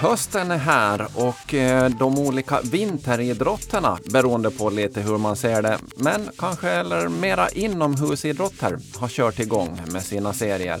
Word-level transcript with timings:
Hösten 0.00 0.50
är 0.50 0.58
här 0.58 1.08
och 1.14 1.54
eh, 1.54 1.90
de 1.90 2.18
olika 2.18 2.60
vinteridrotterna, 2.60 3.98
beroende 4.12 4.50
på 4.50 4.70
lite 4.70 5.00
hur 5.00 5.18
man 5.18 5.36
ser 5.36 5.62
det, 5.62 5.78
men 5.96 6.30
kanske 6.38 6.70
eller 6.70 7.08
mera 7.08 7.48
inomhusidrotter, 7.48 8.78
har 8.96 9.08
kört 9.08 9.38
igång 9.38 9.80
med 9.92 10.02
sina 10.02 10.32
serier. 10.32 10.80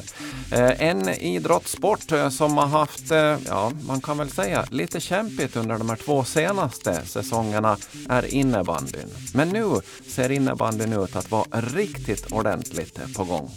Eh, 0.52 0.82
en 0.82 1.08
idrottssport 1.08 2.12
eh, 2.12 2.28
som 2.28 2.56
har 2.56 2.66
haft, 2.66 3.10
ja, 3.46 3.72
man 3.86 4.00
kan 4.00 4.18
väl 4.18 4.30
säga 4.30 4.64
lite 4.70 5.00
kämpigt 5.00 5.56
under 5.56 5.78
de 5.78 5.88
här 5.88 5.96
två 5.96 6.24
senaste 6.24 7.06
säsongerna 7.06 7.76
är 8.08 8.34
innebandyn. 8.34 9.08
Men 9.34 9.48
nu 9.48 9.80
ser 10.08 10.30
innebandyn 10.30 10.92
ut 10.92 11.16
att 11.16 11.30
vara 11.30 11.60
riktigt 11.60 12.32
ordentligt 12.32 13.14
på 13.16 13.24
gång. 13.24 13.50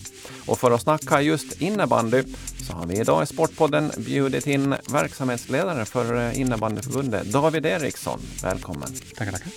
Och 0.46 0.60
för 0.60 0.72
att 0.72 0.82
snacka 0.82 1.22
just 1.22 1.62
innebandy 1.62 2.24
så 2.68 2.74
har 2.74 2.86
vi 2.86 3.00
idag 3.00 3.24
i 3.24 3.26
Sportpodden 3.26 3.92
bjudit 3.98 4.48
in 4.48 4.76
verksamhets 4.92 5.50
verksamhetsledare 5.52 5.86
för 5.86 6.16
eh, 6.16 6.42
innebandyförbundet, 6.42 7.32
David 7.32 7.66
Eriksson. 7.66 8.20
Välkommen! 8.44 8.88
Tackar, 9.18 9.32
tackar! 9.32 9.52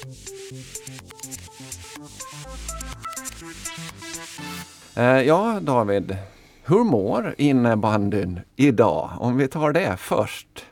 Eh, 4.97 5.23
ja, 5.23 5.61
David, 5.61 6.17
hur 6.65 6.85
mår 6.85 7.35
innebandyn 7.39 8.41
idag? 8.57 9.11
Om 9.19 9.37
vi 9.37 9.49
tar 9.49 9.73
det 9.73 9.97
först. 9.97 10.67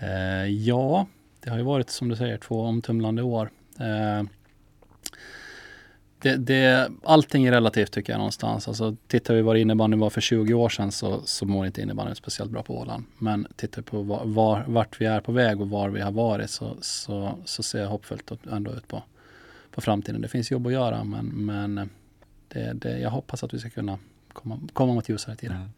Eh, 0.00 0.46
ja, 0.46 1.06
det 1.44 1.50
har 1.50 1.58
ju 1.58 1.64
varit 1.64 1.90
som 1.90 2.08
du 2.08 2.16
säger 2.16 2.38
två 2.38 2.62
omtumlande 2.62 3.22
år. 3.22 3.50
Det, 6.22 6.36
det, 6.36 6.90
allting 7.04 7.46
är 7.46 7.52
relativt 7.52 7.92
tycker 7.92 8.12
jag 8.12 8.18
någonstans. 8.18 8.68
Alltså, 8.68 8.96
tittar 9.06 9.34
vi 9.34 9.42
vad 9.42 9.56
innebandyn 9.56 10.00
var 10.00 10.10
för 10.10 10.20
20 10.20 10.54
år 10.54 10.68
sedan 10.68 10.92
så, 10.92 11.22
så 11.24 11.46
mår 11.46 11.66
inte 11.66 11.82
innebandyn 11.82 12.14
speciellt 12.14 12.50
bra 12.50 12.62
på 12.62 12.78
Åland. 12.78 13.04
Men 13.18 13.46
tittar 13.56 13.82
vi 13.82 13.86
på 13.86 14.02
var, 14.02 14.24
var, 14.24 14.64
vart 14.66 15.00
vi 15.00 15.06
är 15.06 15.20
på 15.20 15.32
väg 15.32 15.60
och 15.60 15.70
var 15.70 15.88
vi 15.88 16.00
har 16.00 16.12
varit 16.12 16.50
så, 16.50 16.76
så, 16.80 17.38
så 17.44 17.62
ser 17.62 17.80
jag 17.80 17.88
hoppfullt 17.88 18.32
ändå 18.50 18.72
ut 18.72 18.88
på, 18.88 19.02
på 19.70 19.80
framtiden. 19.80 20.20
Det 20.20 20.28
finns 20.28 20.50
jobb 20.50 20.66
att 20.66 20.72
göra 20.72 21.04
men, 21.04 21.26
men 21.26 21.90
det, 22.48 22.72
det, 22.72 22.98
jag 22.98 23.10
hoppas 23.10 23.44
att 23.44 23.54
vi 23.54 23.58
ska 23.58 23.70
kunna 23.70 23.98
komma, 24.32 24.60
komma 24.72 24.94
mot 24.94 25.08
ljusare 25.08 25.36
tider. 25.36 25.54
Mm. 25.54 25.68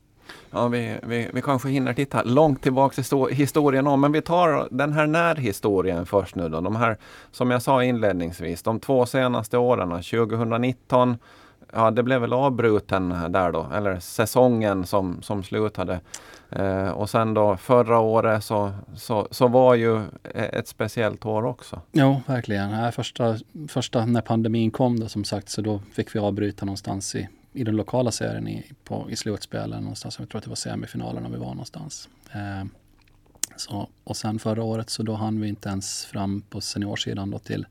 Ja, 0.51 0.69
vi, 0.69 0.97
vi, 1.03 1.29
vi 1.33 1.43
kanske 1.43 1.69
hinner 1.69 1.93
titta 1.93 2.23
långt 2.23 2.63
tillbaka 2.63 3.03
i 3.31 3.35
historien 3.35 3.87
om, 3.87 4.01
men 4.01 4.13
vi 4.13 4.23
tar 4.23 4.69
den 4.71 4.93
här 4.93 5.07
närhistorien 5.07 6.07
först 6.07 6.35
nu 6.35 6.49
då. 6.49 6.61
De 6.61 6.77
här, 6.77 6.97
som 7.31 7.51
jag 7.51 7.63
sa 7.63 7.85
inledningsvis, 7.85 8.63
de 8.63 8.81
två 8.81 9.07
senaste 9.07 9.59
åren, 9.59 9.89
2019 9.91 11.17
Ja, 11.73 11.91
det 11.91 12.03
blev 12.03 12.21
väl 12.21 12.33
avbruten 12.33 13.15
där 13.29 13.53
då, 13.53 13.67
eller 13.75 14.01
säsongen 14.01 14.87
som, 14.87 15.23
som 15.23 15.43
slutade. 15.43 16.01
Eh, 16.51 16.89
och 16.89 17.11
sen 17.11 17.35
då 17.35 17.57
förra 17.57 17.99
året 17.99 18.45
så, 18.45 18.73
så, 18.97 19.29
så 19.31 19.49
var 19.49 19.75
ju 19.75 19.97
e-, 20.25 20.51
ett 20.53 20.69
speciellt 20.69 21.27
år 21.27 21.45
också. 21.45 21.81
Jo, 21.93 22.21
verkligen. 22.27 22.93
Första, 22.93 23.37
första 23.69 24.07
när 24.07 24.21
pandemin 24.21 24.71
kom 24.71 25.01
då 25.01 25.09
som 25.09 25.25
sagt 25.25 25.49
så 25.49 25.63
då 25.63 25.81
fick 25.93 26.15
vi 26.15 26.19
avbryta 26.19 26.67
någonstans 26.67 27.15
i 27.15 27.29
i 27.53 27.65
den 27.65 27.77
lokala 27.77 28.11
serien 28.11 28.49
i, 28.49 28.73
på, 28.85 29.11
i 29.11 29.17
slutspelen 29.17 29.83
någonstans. 29.83 30.19
Jag 30.19 30.29
tror 30.29 30.39
att 30.39 30.45
det 30.45 30.51
var 30.51 30.57
semifinalerna 30.57 31.29
vi 31.29 31.37
var 31.37 31.49
någonstans. 31.49 32.09
Eh, 32.33 32.65
så, 33.57 33.89
och 34.05 34.17
sen 34.17 34.39
förra 34.39 34.63
året 34.63 34.91
så 34.91 35.03
då 35.03 35.15
hann 35.15 35.41
vi 35.41 35.49
inte 35.49 35.69
ens 35.69 36.05
fram 36.05 36.43
på 36.43 36.61
seniorsidan 36.61 37.31
då 37.31 37.39
till, 37.39 37.67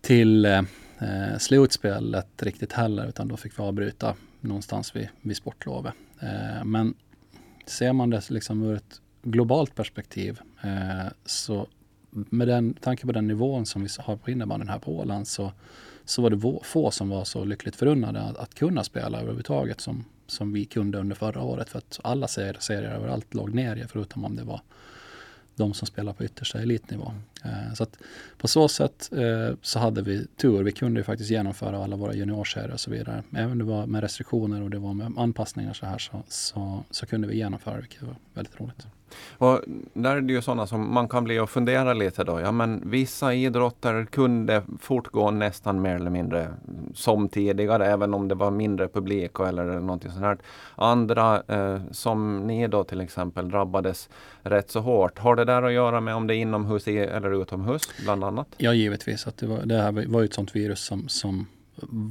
till 0.00 0.44
eh, 0.44 1.38
slutspelet 1.38 2.42
riktigt 2.42 2.72
heller 2.72 3.08
utan 3.08 3.28
då 3.28 3.36
fick 3.36 3.58
vi 3.58 3.62
avbryta 3.62 4.14
någonstans 4.40 4.96
vid, 4.96 5.08
vid 5.20 5.36
sportlovet. 5.36 5.94
Eh, 6.20 6.64
men 6.64 6.94
ser 7.66 7.92
man 7.92 8.10
det 8.10 8.30
liksom 8.30 8.62
ur 8.62 8.76
ett 8.76 9.00
globalt 9.22 9.74
perspektiv 9.74 10.40
eh, 10.62 11.12
så 11.24 11.68
med 12.10 12.48
den 12.48 12.74
tanke 12.74 13.06
på 13.06 13.12
den 13.12 13.26
nivån 13.26 13.66
som 13.66 13.82
vi 13.82 13.88
har 13.98 14.16
på 14.16 14.30
innebandyn 14.30 14.68
här 14.68 14.78
på 14.78 14.98
Åland 14.98 15.28
så 15.28 15.52
så 16.06 16.22
var 16.22 16.30
det 16.30 16.60
få 16.62 16.90
som 16.90 17.08
var 17.08 17.24
så 17.24 17.44
lyckligt 17.44 17.76
förunnade 17.76 18.20
att, 18.20 18.36
att 18.36 18.54
kunna 18.54 18.84
spela 18.84 19.20
överhuvudtaget 19.20 19.80
som, 19.80 20.04
som 20.26 20.52
vi 20.52 20.64
kunde 20.64 20.98
under 20.98 21.16
förra 21.16 21.42
året. 21.42 21.68
För 21.68 21.78
att 21.78 22.00
alla 22.04 22.28
serier, 22.28 22.56
serier 22.60 22.90
överallt 22.90 23.34
låg 23.34 23.54
ner 23.54 23.86
förutom 23.88 24.24
om 24.24 24.36
det 24.36 24.44
var 24.44 24.60
de 25.56 25.74
som 25.74 25.86
spelar 25.86 26.12
på 26.12 26.24
yttersta 26.24 26.62
elitnivå. 26.62 27.12
Eh, 27.44 27.74
så 27.74 27.82
att 27.82 27.98
på 28.38 28.48
så 28.48 28.68
sätt 28.68 29.10
eh, 29.12 29.56
så 29.62 29.78
hade 29.78 30.02
vi 30.02 30.26
tur. 30.26 30.62
Vi 30.62 30.72
kunde 30.72 31.00
ju 31.00 31.04
faktiskt 31.04 31.30
genomföra 31.30 31.84
alla 31.84 31.96
våra 31.96 32.14
juniorserier 32.14 32.72
och 32.72 32.80
så 32.80 32.90
vidare. 32.90 33.22
Även 33.36 33.52
om 33.52 33.58
det 33.58 33.64
var 33.64 33.86
med 33.86 34.00
restriktioner 34.00 34.62
och 34.62 34.70
det 34.70 34.78
var 34.78 34.94
med 34.94 35.12
anpassningar 35.16 35.72
så 35.72 35.86
här 35.86 35.98
så, 35.98 36.22
så, 36.28 36.84
så 36.90 37.06
kunde 37.06 37.28
vi 37.28 37.36
genomföra 37.36 37.74
det, 37.74 37.80
vilket 37.80 38.02
var 38.02 38.16
väldigt 38.34 38.60
roligt. 38.60 38.86
Och 39.38 39.60
där 39.92 40.16
är 40.16 40.20
det 40.20 40.32
ju 40.32 40.42
sådana 40.42 40.66
som 40.66 40.94
man 40.94 41.08
kan 41.08 41.24
bli 41.24 41.38
och 41.38 41.50
fundera 41.50 41.94
lite 41.94 42.24
då. 42.24 42.40
Ja 42.40 42.52
men 42.52 42.90
vissa 42.90 43.34
idrotter 43.34 44.04
kunde 44.04 44.62
fortgå 44.80 45.30
nästan 45.30 45.82
mer 45.82 45.94
eller 45.94 46.10
mindre 46.10 46.48
som 46.94 47.28
tidigare, 47.28 47.86
även 47.86 48.14
om 48.14 48.28
det 48.28 48.34
var 48.34 48.50
mindre 48.50 48.88
publik 48.88 49.40
eller 49.40 49.64
någonting 49.64 50.10
sånt 50.10 50.24
här. 50.24 50.38
Andra 50.74 51.42
eh, 51.48 51.80
som 51.90 52.46
ni 52.46 52.68
då 52.68 52.84
till 52.84 53.00
exempel 53.00 53.50
drabbades 53.50 54.08
rätt 54.42 54.70
så 54.70 54.80
hårt. 54.80 55.18
Har 55.18 55.36
det 55.36 55.44
där 55.44 55.62
att 55.62 55.72
göra 55.72 56.00
med 56.00 56.14
om 56.14 56.26
det 56.26 56.34
är 56.34 56.36
inomhus 56.36 56.88
eller 56.88 57.42
utomhus 57.42 57.82
bland 58.04 58.24
annat? 58.24 58.48
Ja 58.56 58.72
givetvis. 58.72 59.26
Att 59.26 59.36
det, 59.36 59.46
var, 59.46 59.58
det 59.64 59.82
här 59.82 59.92
var 60.08 60.20
ju 60.20 60.24
ett 60.24 60.34
sådant 60.34 60.56
virus 60.56 60.80
som, 60.80 61.08
som 61.08 61.46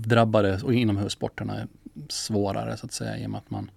drabbade 0.06 0.60
och 0.64 0.74
inomhussporterna 0.74 1.68
svårare 2.10 2.78
så 2.78 2.86
att 2.86 2.94
säga 2.94 3.18
i 3.18 3.26
och 3.26 3.30
med 3.30 3.38
att 3.38 3.52
man 3.52 3.72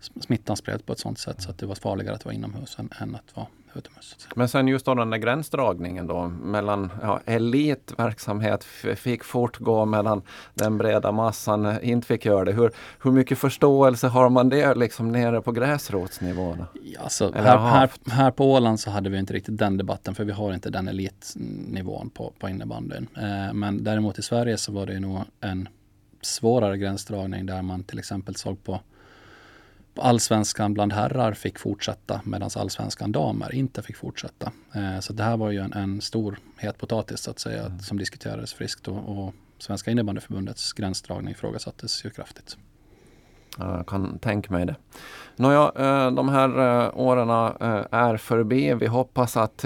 smittan 0.00 0.56
spreds 0.56 0.82
på 0.82 0.92
ett 0.92 0.98
sånt 0.98 1.18
sätt 1.18 1.42
så 1.42 1.50
att 1.50 1.58
det 1.58 1.66
var 1.66 1.74
farligare 1.74 2.14
att 2.14 2.24
vara 2.24 2.34
inomhus 2.34 2.76
än, 2.78 2.90
än 3.00 3.14
att 3.14 3.36
vara 3.36 3.46
utomhus. 3.74 4.16
Men 4.34 4.48
sen 4.48 4.68
just 4.68 4.86
då 4.86 4.94
den 4.94 5.10
där 5.10 5.18
gränsdragningen 5.18 6.06
då 6.06 6.28
mellan 6.28 6.90
ja, 7.02 7.20
elitverksamhet 7.26 8.64
fick 8.96 9.24
fortgå 9.24 9.84
medan 9.84 10.22
den 10.54 10.78
breda 10.78 11.12
massan 11.12 11.82
inte 11.82 12.06
fick 12.06 12.24
göra 12.24 12.44
det. 12.44 12.52
Hur, 12.52 12.70
hur 13.02 13.10
mycket 13.10 13.38
förståelse 13.38 14.08
har 14.08 14.28
man 14.28 14.48
det 14.48 14.74
liksom 14.74 15.12
nere 15.12 15.40
på 15.40 15.52
gräsrotsnivå? 15.52 16.56
Ja, 16.82 17.00
alltså, 17.00 17.32
här, 17.32 17.58
här, 17.58 17.90
här, 18.10 18.30
på 18.30 18.52
Åland 18.52 18.80
så 18.80 18.90
hade 18.90 19.10
vi 19.10 19.18
inte 19.18 19.32
riktigt 19.34 19.58
den 19.58 19.76
debatten 19.76 20.14
för 20.14 20.24
vi 20.24 20.32
har 20.32 20.54
inte 20.54 20.70
den 20.70 20.88
elitnivån 20.88 22.10
på, 22.10 22.32
på 22.38 22.48
innebandyn. 22.48 23.08
Eh, 23.16 23.52
men 23.54 23.84
däremot 23.84 24.18
i 24.18 24.22
Sverige 24.22 24.56
så 24.56 24.72
var 24.72 24.86
det 24.86 25.00
nog 25.00 25.20
en 25.40 25.68
svårare 26.22 26.78
gränsdragning 26.78 27.46
där 27.46 27.62
man 27.62 27.84
till 27.84 27.98
exempel 27.98 28.36
såg 28.36 28.64
på 28.64 28.80
allsvenskan 30.00 30.74
bland 30.74 30.92
herrar 30.92 31.32
fick 31.32 31.58
fortsätta 31.58 32.20
medan 32.24 32.50
allsvenskan 32.56 33.12
damer 33.12 33.54
inte 33.54 33.82
fick 33.82 33.96
fortsätta. 33.96 34.52
Eh, 34.74 35.00
så 35.00 35.12
det 35.12 35.22
här 35.22 35.36
var 35.36 35.50
ju 35.50 35.58
en, 35.58 35.72
en 35.72 36.00
stor 36.00 36.38
het 36.56 36.78
potatis 36.78 37.20
så 37.20 37.30
att 37.30 37.38
säga 37.38 37.66
mm. 37.66 37.80
som 37.80 37.98
diskuterades 37.98 38.54
friskt 38.54 38.88
och, 38.88 39.18
och 39.18 39.34
Svenska 39.58 39.90
innebandyförbundets 39.90 40.72
gränsdragning 40.72 41.32
ifrågasattes 41.32 42.04
ju 42.04 42.10
kraftigt. 42.10 42.56
Jag 43.58 43.86
kan 43.86 44.18
tänka 44.18 44.52
mig 44.52 44.66
det. 44.66 44.76
Nåja, 45.36 45.72
eh, 45.76 46.10
de 46.10 46.28
här 46.28 46.48
eh, 46.48 46.90
åren 46.94 47.30
eh, 47.30 47.86
är 47.90 48.16
förbi. 48.16 48.74
Vi 48.74 48.86
hoppas 48.86 49.36
att 49.36 49.64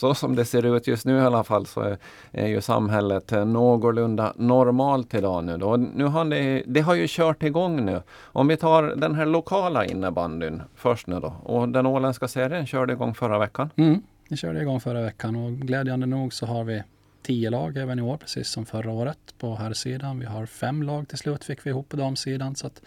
så 0.00 0.14
som 0.14 0.36
det 0.36 0.44
ser 0.44 0.76
ut 0.76 0.86
just 0.86 1.06
nu 1.06 1.18
i 1.18 1.20
alla 1.20 1.44
fall 1.44 1.66
så 1.66 1.80
är, 1.80 1.98
är 2.32 2.46
ju 2.46 2.60
samhället 2.60 3.32
eh, 3.32 3.44
någorlunda 3.44 4.32
normalt 4.36 5.14
idag 5.14 5.44
nu. 5.44 5.56
Då. 5.56 5.76
Nu 5.76 6.04
har 6.04 6.24
det, 6.24 6.62
det 6.66 6.80
har 6.80 6.94
ju 6.94 7.06
kört 7.08 7.42
igång 7.42 7.84
nu. 7.84 8.02
Om 8.22 8.48
vi 8.48 8.56
tar 8.56 8.82
den 8.82 9.14
här 9.14 9.26
lokala 9.26 9.84
innebandyn 9.84 10.62
först 10.74 11.06
nu 11.06 11.20
då. 11.20 11.34
Och 11.42 11.68
den 11.68 11.86
åländska 11.86 12.28
serien 12.28 12.66
körde 12.66 12.92
igång 12.92 13.14
förra 13.14 13.38
veckan. 13.38 13.70
Mm, 13.76 14.02
vi 14.28 14.36
körde 14.36 14.60
igång 14.60 14.80
förra 14.80 15.02
veckan 15.02 15.36
och 15.36 15.52
glädjande 15.52 16.06
nog 16.06 16.32
så 16.32 16.46
har 16.46 16.64
vi 16.64 16.82
tio 17.22 17.50
lag 17.50 17.76
även 17.76 17.98
i 17.98 18.02
år, 18.02 18.16
precis 18.16 18.48
som 18.48 18.66
förra 18.66 18.90
året 18.90 19.18
på 19.38 19.54
här 19.54 19.72
sidan. 19.72 20.18
Vi 20.18 20.26
har 20.26 20.46
fem 20.46 20.82
lag 20.82 21.08
till 21.08 21.18
slut 21.18 21.44
fick 21.44 21.66
vi 21.66 21.70
ihop 21.70 21.88
på 21.88 21.96
damsidan. 21.96 22.56
Så 22.56 22.66
att 22.66 22.82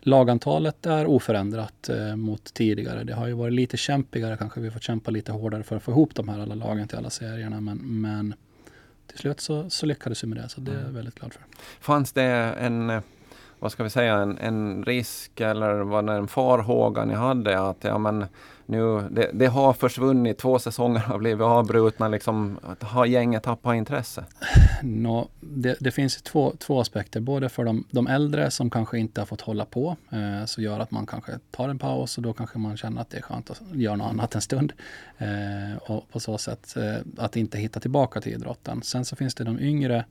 lagantalet 0.00 0.86
är 0.86 1.06
oförändrat 1.06 1.88
eh, 1.88 2.16
mot 2.16 2.54
tidigare. 2.54 3.04
Det 3.04 3.14
har 3.14 3.26
ju 3.26 3.32
varit 3.32 3.54
lite 3.54 3.76
kämpigare, 3.76 4.36
kanske 4.36 4.60
vi 4.60 4.70
får 4.70 4.80
kämpa 4.80 5.10
lite 5.10 5.32
hårdare 5.32 5.62
för 5.62 5.76
att 5.76 5.82
få 5.82 5.90
ihop 5.90 6.14
de 6.14 6.28
här 6.28 6.40
alla 6.40 6.54
lagen 6.54 6.88
till 6.88 6.98
alla 6.98 7.10
serierna. 7.10 7.60
Men, 7.60 8.00
men 8.00 8.34
till 9.06 9.18
slut 9.18 9.40
så, 9.40 9.70
så 9.70 9.86
lyckades 9.86 10.24
vi 10.24 10.28
med 10.28 10.38
det, 10.38 10.48
så 10.48 10.60
det 10.60 10.70
är 10.70 10.74
jag 10.74 10.82
mm. 10.82 10.94
väldigt 10.94 11.14
glad 11.14 11.32
för. 11.32 11.42
Fanns 11.80 12.12
det 12.12 12.24
en 12.60 13.02
vad 13.58 13.72
ska 13.72 13.84
vi 13.84 13.90
säga, 13.90 14.14
en, 14.14 14.38
en 14.38 14.84
risk 14.84 15.40
eller 15.40 15.74
var 15.74 16.02
det 16.02 16.12
en 16.12 16.28
farhåga 16.28 17.04
ni 17.04 17.14
hade 17.14 17.60
att 17.60 17.84
ja, 17.84 17.98
men 17.98 18.26
nu, 18.68 19.08
det, 19.10 19.30
det, 19.32 19.46
har 19.46 19.72
försvunnit, 19.72 20.38
två 20.38 20.58
säsonger 20.58 21.00
har 21.00 21.18
blivit 21.18 21.42
avbrutna, 21.42 22.08
liksom, 22.08 22.58
har 22.80 23.06
gänget 23.06 23.42
tappat 23.42 23.76
intresse? 23.76 24.24
No, 24.82 25.28
det, 25.40 25.76
det, 25.80 25.90
finns 25.90 26.22
två, 26.22 26.54
två 26.58 26.80
aspekter, 26.80 27.20
både 27.20 27.48
för 27.48 27.64
de, 27.64 27.84
de 27.90 28.06
äldre 28.06 28.50
som 28.50 28.70
kanske 28.70 28.98
inte 28.98 29.20
har 29.20 29.26
fått 29.26 29.40
hålla 29.40 29.64
på, 29.64 29.96
eh, 30.10 30.44
så 30.46 30.62
gör 30.62 30.80
att 30.80 30.90
man 30.90 31.06
kanske 31.06 31.32
tar 31.50 31.68
en 31.68 31.78
paus 31.78 32.16
och 32.16 32.22
då 32.22 32.32
kanske 32.32 32.58
man 32.58 32.76
känner 32.76 33.00
att 33.00 33.10
det 33.10 33.18
är 33.18 33.22
skönt 33.22 33.50
att 33.50 33.60
göra 33.72 33.96
något 33.96 34.10
annat 34.10 34.34
en 34.34 34.40
stund. 34.40 34.72
Eh, 35.18 35.76
och 35.82 36.10
på 36.10 36.20
så 36.20 36.38
sätt 36.38 36.76
eh, 36.76 37.24
att 37.24 37.36
inte 37.36 37.58
hitta 37.58 37.80
tillbaka 37.80 38.20
till 38.20 38.32
idrotten. 38.32 38.82
Sen 38.82 39.04
så 39.04 39.16
finns 39.16 39.34
det 39.34 39.44
de 39.44 39.60
yngre 39.60 40.04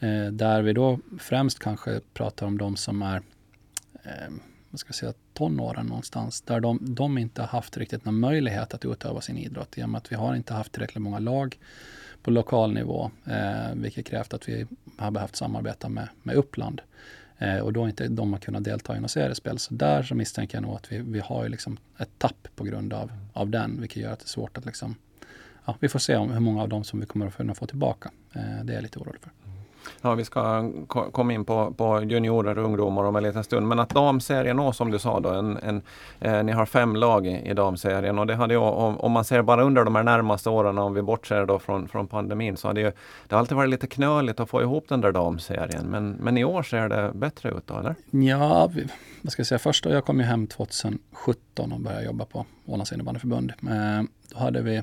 Eh, 0.00 0.26
där 0.32 0.62
vi 0.62 0.72
då 0.72 0.98
främst 1.18 1.58
kanske 1.58 2.00
pratar 2.14 2.46
om 2.46 2.58
de 2.58 2.76
som 2.76 3.02
är 3.02 3.22
eh, 4.02 4.34
vad 4.70 4.80
ska 4.80 4.88
jag 4.88 4.94
säga, 4.94 5.12
tonåren 5.34 5.86
någonstans, 5.86 6.40
där 6.40 6.60
de, 6.60 6.78
de 6.80 7.18
inte 7.18 7.42
har 7.42 7.48
haft 7.48 7.76
riktigt 7.76 8.04
någon 8.04 8.20
möjlighet 8.20 8.74
att 8.74 8.84
utöva 8.84 9.20
sin 9.20 9.38
idrott, 9.38 9.78
i 9.78 9.82
och 9.82 9.88
med 9.88 9.98
att 9.98 10.12
vi 10.12 10.16
har 10.16 10.34
inte 10.34 10.54
haft 10.54 10.72
tillräckligt 10.72 11.02
många 11.02 11.18
lag 11.18 11.58
på 12.22 12.30
lokal 12.30 12.74
nivå, 12.74 13.10
eh, 13.24 13.74
vilket 13.74 14.06
krävt 14.06 14.34
att 14.34 14.48
vi 14.48 14.66
har 14.96 15.10
behövt 15.10 15.36
samarbeta 15.36 15.88
med, 15.88 16.08
med 16.22 16.36
Uppland. 16.36 16.80
Eh, 17.38 17.58
och 17.58 17.72
då 17.72 17.88
inte 17.88 18.08
de 18.08 18.32
har 18.32 18.40
kunnat 18.40 18.64
delta 18.64 18.96
i 18.96 19.00
något 19.00 19.10
seriespel. 19.10 19.58
Så 19.58 19.74
där 19.74 20.02
så 20.02 20.14
misstänker 20.14 20.56
jag 20.56 20.62
nog 20.62 20.74
att 20.74 20.92
vi, 20.92 20.98
vi 20.98 21.20
har 21.20 21.42
ju 21.42 21.48
liksom 21.48 21.78
ett 21.98 22.18
tapp 22.18 22.48
på 22.56 22.64
grund 22.64 22.92
av, 22.92 23.12
av 23.32 23.50
den, 23.50 23.80
vilket 23.80 24.02
gör 24.02 24.12
att 24.12 24.18
det 24.18 24.24
är 24.24 24.28
svårt 24.28 24.58
att 24.58 24.66
liksom 24.66 24.96
Ja, 25.68 25.76
vi 25.80 25.88
får 25.88 25.98
se 25.98 26.16
om 26.16 26.30
hur 26.30 26.40
många 26.40 26.62
av 26.62 26.68
dem 26.68 26.84
som 26.84 27.00
vi 27.00 27.06
kommer 27.06 27.26
att 27.26 27.36
kunna 27.36 27.54
få 27.54 27.66
tillbaka. 27.66 28.10
Eh, 28.32 28.64
det 28.64 28.72
är 28.72 28.74
jag 28.74 28.82
lite 28.82 28.98
orolig 28.98 29.20
för. 29.20 29.30
Ja, 30.02 30.14
vi 30.14 30.24
ska 30.24 30.70
komma 31.12 31.32
in 31.32 31.44
på, 31.44 31.74
på 31.76 32.02
juniorer 32.02 32.58
och 32.58 32.64
ungdomar 32.64 33.04
om 33.04 33.16
en 33.16 33.22
liten 33.22 33.44
stund. 33.44 33.68
Men 33.68 33.78
att 33.78 33.90
damserien 33.90 34.58
också 34.58 34.78
som 34.78 34.90
du 34.90 34.98
sa 34.98 35.20
då, 35.20 35.28
en, 35.28 35.56
en, 35.56 35.82
eh, 36.20 36.44
ni 36.44 36.52
har 36.52 36.66
fem 36.66 36.96
lag 36.96 37.26
i, 37.26 37.50
i 37.50 37.54
damserien 37.54 38.18
och 38.18 38.26
det 38.26 38.34
hade 38.34 38.54
ju, 38.54 38.60
om, 38.60 38.98
om, 38.98 39.12
man 39.12 39.24
ser 39.24 39.42
bara 39.42 39.62
under 39.62 39.84
de 39.84 39.94
här 39.94 40.02
närmaste 40.02 40.50
åren, 40.50 40.78
om 40.78 40.94
vi 40.94 41.02
bortser 41.02 41.46
då 41.46 41.58
från, 41.58 41.88
från 41.88 42.06
pandemin, 42.06 42.56
så 42.56 42.68
hade 42.68 42.80
ju, 42.80 42.92
det 43.28 43.34
har 43.34 43.38
alltid 43.38 43.56
varit 43.56 43.70
lite 43.70 43.86
knöligt 43.86 44.40
att 44.40 44.50
få 44.50 44.62
ihop 44.62 44.88
den 44.88 45.00
där 45.00 45.12
damserien. 45.12 45.86
Men, 45.86 46.10
men 46.10 46.38
i 46.38 46.44
år 46.44 46.62
ser 46.62 46.88
det 46.88 47.12
bättre 47.14 47.50
ut 47.50 47.66
då, 47.66 47.78
eller? 47.78 47.94
Ja, 48.10 48.70
vi, 48.74 48.86
vad 49.22 49.32
ska 49.32 49.40
jag 49.40 49.46
säga, 49.46 49.58
först 49.58 49.84
då 49.84 49.90
jag 49.90 50.04
kom 50.04 50.20
ju 50.20 50.24
hem 50.24 50.46
2017 50.46 51.72
och 51.72 51.80
började 51.80 52.04
jobba 52.04 52.24
på 52.24 52.46
Ålands 52.66 52.92
innebandyförbund. 52.92 53.52
Eh, 53.62 54.02
då 54.32 54.38
hade 54.38 54.62
vi 54.62 54.82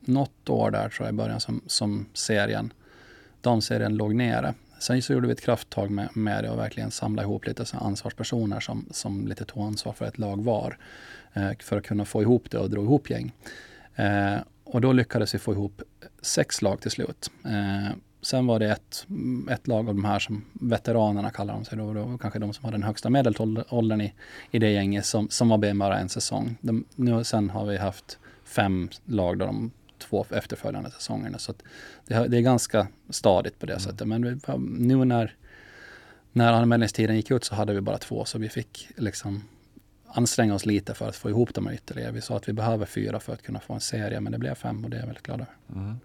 något 0.00 0.48
år 0.48 0.70
där 0.70 0.88
tror 0.88 1.06
jag 1.06 1.14
i 1.14 1.16
början 1.16 1.40
som, 1.40 1.60
som 1.66 2.06
serien 2.14 2.72
damserien 3.40 3.96
låg 3.96 4.14
nere. 4.14 4.54
Sen 4.78 5.02
så 5.02 5.12
gjorde 5.12 5.26
vi 5.26 5.32
ett 5.32 5.40
krafttag 5.40 5.90
med, 5.90 6.08
med 6.16 6.44
det 6.44 6.50
och 6.50 6.58
verkligen 6.58 6.90
samla 6.90 7.22
ihop 7.22 7.46
lite 7.46 7.64
så 7.64 7.76
ansvarspersoner 7.76 8.60
som, 8.60 8.86
som 8.90 9.26
lite 9.26 9.44
tog 9.44 9.62
ansvar 9.62 9.92
för 9.92 10.04
ett 10.04 10.18
lag 10.18 10.44
var. 10.44 10.78
Eh, 11.32 11.50
för 11.60 11.76
att 11.76 11.84
kunna 11.84 12.04
få 12.04 12.22
ihop 12.22 12.50
det 12.50 12.58
och 12.58 12.70
dra 12.70 12.82
ihop 12.82 13.10
gäng. 13.10 13.32
Eh, 13.94 14.36
och 14.64 14.80
då 14.80 14.92
lyckades 14.92 15.34
vi 15.34 15.38
få 15.38 15.52
ihop 15.52 15.82
sex 16.22 16.62
lag 16.62 16.80
till 16.80 16.90
slut. 16.90 17.30
Eh, 17.44 17.94
sen 18.22 18.46
var 18.46 18.58
det 18.58 18.70
ett, 18.70 19.06
ett 19.50 19.66
lag 19.66 19.88
av 19.88 19.94
de 19.94 20.04
här 20.04 20.18
som 20.18 20.44
veteranerna 20.52 21.30
kallar 21.30 21.54
de 21.54 21.64
sig 21.64 21.78
då, 21.78 21.92
då 21.92 22.18
kanske 22.18 22.38
de 22.38 22.52
som 22.52 22.64
har 22.64 22.72
den 22.72 22.82
högsta 22.82 23.10
medelåldern 23.10 24.00
i, 24.00 24.14
i 24.50 24.58
det 24.58 24.70
gänget 24.70 25.06
som, 25.06 25.28
som 25.28 25.48
var 25.48 25.58
med 25.58 25.76
bara 25.76 25.98
en 25.98 26.08
säsong. 26.08 26.56
De, 26.60 26.84
nu, 26.94 27.24
sen 27.24 27.50
har 27.50 27.66
vi 27.66 27.76
haft 27.76 28.18
fem 28.44 28.88
lag 29.04 29.38
då 29.38 29.46
de 29.46 29.70
två 29.98 30.26
efterföljande 30.30 30.90
säsongerna. 30.90 31.38
Så 31.38 31.54
det, 32.06 32.28
det, 32.28 32.36
är 32.36 32.40
ganska 32.40 32.86
stadigt 33.10 33.58
på 33.58 33.66
det 33.66 33.72
mm. 33.72 33.80
sättet. 33.80 34.08
Men 34.08 34.24
vi, 34.24 34.38
nu 34.78 35.04
när, 35.04 35.34
när 36.32 36.52
anmälningstiden 36.52 37.16
gick 37.16 37.30
ut 37.30 37.44
så 37.44 37.54
hade 37.54 37.74
vi 37.74 37.80
bara 37.80 37.98
två, 37.98 38.24
så 38.24 38.38
vi 38.38 38.48
fick 38.48 38.88
liksom 38.96 39.44
anstränga 40.06 40.54
oss 40.54 40.66
lite 40.66 40.94
för 40.94 41.08
att 41.08 41.16
få 41.16 41.30
ihop 41.30 41.54
dem 41.54 41.70
ytterligare. 41.72 42.12
Vi 42.12 42.20
sa 42.20 42.36
att 42.36 42.48
vi 42.48 42.52
behöver 42.52 42.86
fyra 42.86 43.20
för 43.20 43.32
att 43.32 43.42
kunna 43.42 43.60
få 43.60 43.74
en 43.74 43.80
serie, 43.80 44.20
men 44.20 44.32
det 44.32 44.38
blev 44.38 44.54
fem 44.54 44.84
och 44.84 44.90
det 44.90 44.96
är 44.96 45.00
jag 45.00 45.06
väldigt 45.06 45.26
glad 45.26 45.40
över. 45.40 45.80
Mm. 45.80 46.00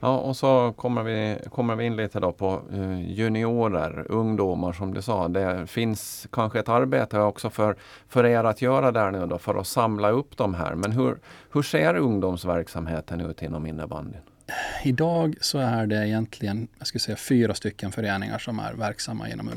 Ja, 0.00 0.18
och 0.18 0.36
så 0.36 0.72
kommer 0.76 1.02
vi, 1.02 1.38
kommer 1.50 1.76
vi 1.76 1.84
in 1.84 1.96
lite 1.96 2.20
då 2.20 2.32
på 2.32 2.62
eh, 2.72 3.10
juniorer, 3.10 4.06
ungdomar 4.08 4.72
som 4.72 4.94
du 4.94 5.02
sa. 5.02 5.28
Det 5.28 5.66
finns 5.66 6.26
kanske 6.32 6.58
ett 6.58 6.68
arbete 6.68 7.18
också 7.18 7.50
för, 7.50 7.76
för 8.08 8.26
er 8.26 8.44
att 8.44 8.62
göra 8.62 8.92
där 8.92 9.10
nu 9.10 9.26
då 9.26 9.38
för 9.38 9.54
att 9.54 9.66
samla 9.66 10.10
upp 10.10 10.36
de 10.36 10.54
här. 10.54 10.74
Men 10.74 10.92
hur, 10.92 11.18
hur 11.52 11.62
ser 11.62 11.96
ungdomsverksamheten 11.96 13.20
ut 13.20 13.42
inom 13.42 13.66
innebandyn? 13.66 14.20
Idag 14.84 15.34
så 15.40 15.58
är 15.58 15.86
det 15.86 16.08
egentligen, 16.08 16.68
jag 16.78 16.86
skulle 16.86 17.00
säga 17.00 17.16
fyra 17.16 17.54
stycken 17.54 17.92
föreningar 17.92 18.38
som 18.38 18.58
är 18.58 18.74
verksamma 18.74 19.28
inom 19.28 19.50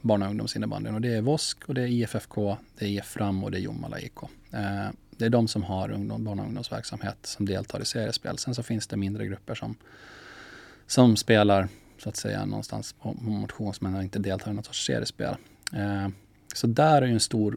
barn 0.00 0.22
och 0.22 0.28
ungdomsinnebandyn. 0.28 0.94
Och 0.94 1.00
det 1.00 1.16
är 1.16 1.20
VOSK, 1.20 1.58
och 1.66 1.74
det 1.74 1.82
är 1.82 1.86
IFFK, 1.86 2.56
det 2.78 2.84
är 2.84 2.88
IF 2.88 3.04
Fram 3.04 3.44
och 3.44 3.50
det 3.50 3.58
är 3.58 3.60
Jomala 3.60 3.98
IK. 4.00 4.22
Eh, 4.52 4.88
det 5.18 5.24
är 5.24 5.30
de 5.30 5.48
som 5.48 5.62
har 5.62 5.90
ungdom, 5.90 6.24
barn 6.24 6.38
och 6.38 6.46
ungdomsverksamhet 6.46 7.16
som 7.22 7.46
deltar 7.46 7.80
i 7.80 7.84
seriespel. 7.84 8.38
Sen 8.38 8.54
så 8.54 8.62
finns 8.62 8.86
det 8.86 8.96
mindre 8.96 9.26
grupper 9.26 9.54
som, 9.54 9.76
som 10.86 11.16
spelar 11.16 11.68
så 11.98 12.08
att 12.08 12.16
säga 12.16 12.44
någonstans 12.44 12.92
på, 12.92 13.14
på 13.48 13.72
men 13.80 14.02
inte 14.02 14.18
deltar 14.18 14.50
i 14.50 14.54
något 14.54 14.66
sorts 14.66 14.86
seriespel. 14.86 15.36
Eh, 15.72 16.08
så 16.54 16.66
där 16.66 17.02
är 17.02 17.06
ju 17.06 17.12
en 17.12 17.20
stor, 17.20 17.56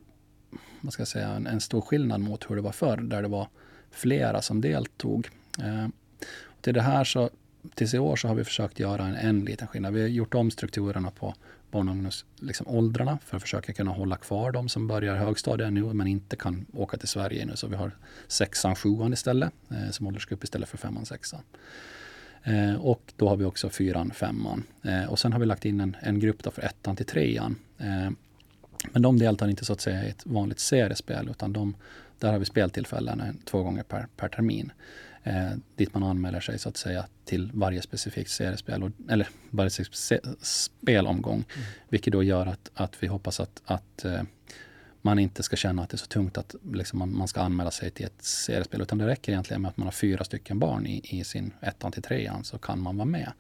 vad 0.82 0.94
ska 0.94 1.02
jag 1.02 1.08
säga, 1.08 1.28
en, 1.28 1.48
en, 1.48 1.62
stor 1.62 1.82
skillnad 1.82 2.22
mot 2.22 2.50
hur 2.50 2.56
det 2.56 2.62
var 2.62 2.72
förr 2.72 2.98
där 2.98 3.22
det 3.22 3.28
var 3.28 3.48
flera 3.92 4.42
som 4.42 4.62
deltog. 4.62 5.30
Eh, 5.60 5.88
till 6.62 6.74
det 6.74 6.82
här 6.82 7.04
så, 7.04 7.30
tills 7.76 7.94
i 7.94 8.00
år 8.00 8.16
så 8.16 8.28
har 8.28 8.36
vi 8.36 8.44
försökt 8.44 8.80
göra 8.80 9.06
en, 9.06 9.16
en 9.16 9.46
liten 9.46 9.68
skillnad. 9.68 9.94
Vi 9.94 10.02
har 10.02 10.08
gjort 10.08 10.34
om 10.34 10.52
strukturerna 10.52 11.12
på 11.12 11.36
barn 11.72 11.88
och 11.90 11.96
ungdomsåldrarna 11.96 13.12
liksom 13.12 13.28
för 13.30 13.38
att 13.38 13.44
försöka 13.44 13.74
kunna 13.74 13.92
hålla 13.92 14.18
kvar 14.18 14.52
de 14.52 14.70
som 14.70 14.88
börjar 14.88 15.16
högstadiet 15.16 15.74
nu 15.74 15.84
men 15.84 16.08
inte 16.08 16.36
kan 16.36 16.66
åka 16.74 16.98
till 16.98 17.08
Sverige 17.08 17.46
nu. 17.46 17.56
Så 17.56 17.68
vi 17.68 17.76
har 17.76 17.92
sexan, 18.28 18.76
sjuan 18.76 19.14
istället 19.14 19.54
eh, 19.70 19.90
som 19.92 20.08
åldersgrupp 20.08 20.44
istället 20.44 20.70
för 20.70 20.78
femman, 20.78 21.06
sexan. 21.06 21.42
Eh, 22.44 22.76
och 22.76 23.14
då 23.16 23.30
har 23.30 23.36
vi 23.36 23.46
också 23.46 23.70
fyran, 23.70 24.12
femman. 24.12 24.64
Eh, 24.84 25.06
och 25.06 25.20
sen 25.20 25.34
har 25.34 25.40
vi 25.40 25.46
lagt 25.46 25.66
in 25.66 25.80
en, 25.80 25.98
en 26.02 26.20
grupp 26.20 26.44
då 26.44 26.52
för 26.52 26.62
ettan 26.62 26.96
till 26.96 27.06
trean. 27.06 27.56
Eh, 27.78 28.10
men 28.92 29.02
de 29.02 29.20
deltar 29.20 29.48
inte 29.48 29.66
så 29.66 29.74
att 29.74 29.82
säga 29.82 30.06
i 30.06 30.10
ett 30.10 30.26
vanligt 30.26 30.60
seriespel 30.60 31.30
utan 31.30 31.54
de, 31.54 31.76
där 32.20 32.32
har 32.32 32.40
vi 32.40 32.46
speltillfällen 32.46 33.22
eh, 33.22 33.28
två 33.46 33.64
gånger 33.64 33.84
per, 33.84 34.08
per 34.16 34.28
termin 34.28 34.72
eh, 35.24 35.52
dit 35.76 35.94
man 35.94 36.04
anmäler 36.04 36.40
sig 36.40 36.60
så 36.60 36.70
att 36.70 36.78
säga 36.78 37.06
till 37.26 37.52
varje 37.54 37.82
specifikt 37.82 38.32
seriespel, 38.32 38.84
och, 38.84 38.92
eller 39.10 39.30
varje 39.50 39.70
spelomgång. 40.42 41.46
Mm. 41.56 41.68
Vilket 41.90 42.14
då 42.14 42.24
gör 42.24 42.46
att, 42.46 42.72
att 42.74 43.04
vi 43.04 43.08
hoppas 43.08 43.40
att, 43.40 43.62
att 43.66 44.06
eh, 44.06 44.22
man 45.02 45.20
inte 45.20 45.44
ska 45.44 45.56
känna 45.56 45.84
att 45.84 45.90
det 45.90 45.96
är 45.96 45.98
så 45.98 46.06
tungt 46.06 46.38
att 46.38 46.56
liksom, 46.74 47.00
man, 47.00 47.18
man, 47.18 47.28
ska 47.28 47.42
anmäla 47.42 47.72
sig 47.72 47.92
till 47.92 48.06
ett 48.06 48.24
seriespel. 48.24 48.82
Utan 48.82 48.98
det 48.98 49.08
räcker 49.08 49.32
egentligen 49.32 49.62
med 49.62 49.70
att 49.70 49.78
man 49.78 49.88
har 49.88 49.92
fyra 49.92 50.24
stycken 50.24 50.60
barn 50.60 50.88
i, 50.88 51.02
i 51.04 51.24
sin 51.24 51.54
ettan 51.62 51.92
till 51.92 52.04
trean 52.04 52.44
så 52.44 52.58
kan 52.58 52.80
man 52.80 52.98
vara 52.98 53.06
med. 53.06 53.32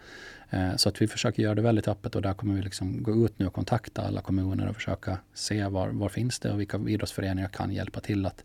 Eh, 0.49 0.75
så 0.75 0.89
att 0.89 1.01
vi 1.01 1.07
försöker 1.07 1.43
göra 1.43 1.55
det 1.55 1.61
väldigt 1.61 1.87
öppet 1.87 2.15
och 2.15 2.21
där 2.21 2.33
kommer 2.33 2.53
vi 2.53 2.61
liksom 2.61 3.03
gå 3.03 3.25
ut 3.25 3.39
nu 3.39 3.47
och 3.47 3.53
kontakta 3.53 4.01
alla 4.01 4.21
kommuner 4.21 4.67
och 4.67 4.75
försöka 4.75 5.17
se 5.33 5.67
var, 5.67 5.89
var 5.89 6.09
finns 6.09 6.39
det 6.39 6.51
och 6.51 6.59
vilka 6.59 6.79
idrottsföreningar 6.87 7.49
kan 7.49 7.71
hjälpa 7.71 7.99
till 7.99 8.25
att 8.25 8.43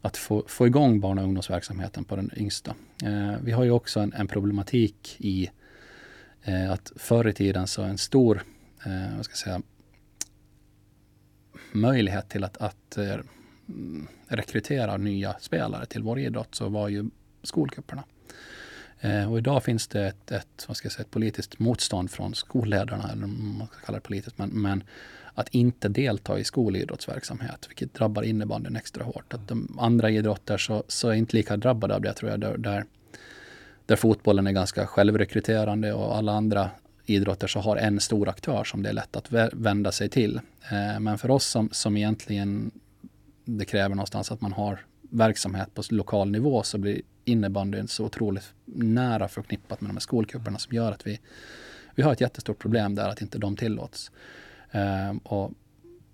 att 0.00 0.16
få, 0.16 0.44
få 0.46 0.66
igång 0.66 1.00
barn 1.00 1.18
och 1.18 1.24
ungdomsverksamheten 1.24 2.04
på 2.04 2.16
den 2.16 2.30
yngsta. 2.36 2.74
Eh, 3.04 3.34
vi 3.42 3.52
har 3.52 3.64
ju 3.64 3.70
också 3.70 4.00
en, 4.00 4.12
en 4.12 4.28
problematik 4.28 5.16
i 5.18 5.50
eh, 6.42 6.70
att 6.70 6.92
förr 6.96 7.28
i 7.28 7.32
tiden 7.32 7.66
så 7.66 7.82
en 7.82 7.98
stor 7.98 8.42
eh, 8.86 9.16
vad 9.16 9.24
ska 9.24 9.32
jag 9.32 9.38
säga, 9.38 9.62
möjlighet 11.72 12.28
till 12.28 12.44
att, 12.44 12.56
att 12.56 12.98
eh, 12.98 13.16
rekrytera 14.28 14.96
nya 14.96 15.36
spelare 15.40 15.86
till 15.86 16.02
vår 16.02 16.18
idrott 16.18 16.54
så 16.54 16.68
var 16.68 16.88
ju 16.88 17.10
skolcuperna. 17.42 18.04
Eh, 19.00 19.32
och 19.32 19.38
idag 19.38 19.64
finns 19.64 19.88
det 19.88 20.06
ett, 20.06 20.30
ett, 20.30 20.64
vad 20.68 20.76
ska 20.76 20.86
jag 20.86 20.92
säga, 20.92 21.04
ett 21.04 21.10
politiskt 21.10 21.58
motstånd 21.58 22.10
från 22.10 22.34
skolledarna, 22.34 23.10
eller 23.12 23.26
man 23.26 23.66
ska 23.66 23.86
kalla 23.86 23.98
det 23.98 24.02
politiskt, 24.02 24.38
men, 24.38 24.48
men 24.48 24.84
att 25.38 25.48
inte 25.48 25.88
delta 25.88 26.38
i 26.38 26.44
skolidrottsverksamhet, 26.44 27.66
vilket 27.68 27.94
drabbar 27.94 28.22
innebandyn 28.22 28.76
extra 28.76 29.04
hårt. 29.04 29.34
Att 29.34 29.48
de 29.48 29.78
andra 29.80 30.10
idrotter 30.10 30.58
så, 30.58 30.84
så 30.88 31.08
är 31.08 31.14
inte 31.14 31.36
lika 31.36 31.56
drabbade 31.56 31.94
av 31.94 32.00
det 32.00 32.12
tror 32.12 32.30
jag, 32.30 32.40
där, 32.40 32.58
där, 32.58 32.84
där 33.86 33.96
fotbollen 33.96 34.46
är 34.46 34.52
ganska 34.52 34.86
självrekryterande 34.86 35.92
och 35.92 36.16
alla 36.16 36.32
andra 36.32 36.70
idrotter 37.06 37.46
så 37.46 37.60
har 37.60 37.76
en 37.76 38.00
stor 38.00 38.28
aktör 38.28 38.64
som 38.64 38.82
det 38.82 38.88
är 38.88 38.92
lätt 38.92 39.16
att 39.16 39.32
vända 39.52 39.92
sig 39.92 40.08
till. 40.08 40.40
Eh, 40.70 41.00
men 41.00 41.18
för 41.18 41.30
oss 41.30 41.46
som, 41.46 41.68
som 41.72 41.96
egentligen 41.96 42.70
det 43.44 43.64
kräver 43.64 43.94
någonstans 43.94 44.32
att 44.32 44.40
man 44.40 44.52
har 44.52 44.80
verksamhet 45.10 45.74
på 45.74 45.82
lokal 45.90 46.30
nivå 46.30 46.62
så 46.62 46.78
blir 46.78 47.00
innebandyn 47.24 47.88
så 47.88 48.04
otroligt 48.04 48.52
nära 48.64 49.28
förknippat 49.28 49.80
med 49.80 49.90
de 49.90 49.94
här 49.94 50.00
skolcuperna 50.00 50.58
som 50.58 50.76
gör 50.76 50.92
att 50.92 51.06
vi, 51.06 51.20
vi 51.94 52.02
har 52.02 52.12
ett 52.12 52.20
jättestort 52.20 52.58
problem 52.58 52.94
där 52.94 53.08
att 53.08 53.22
inte 53.22 53.38
de 53.38 53.56
tillåts. 53.56 54.10
Um, 54.72 55.18
och 55.18 55.52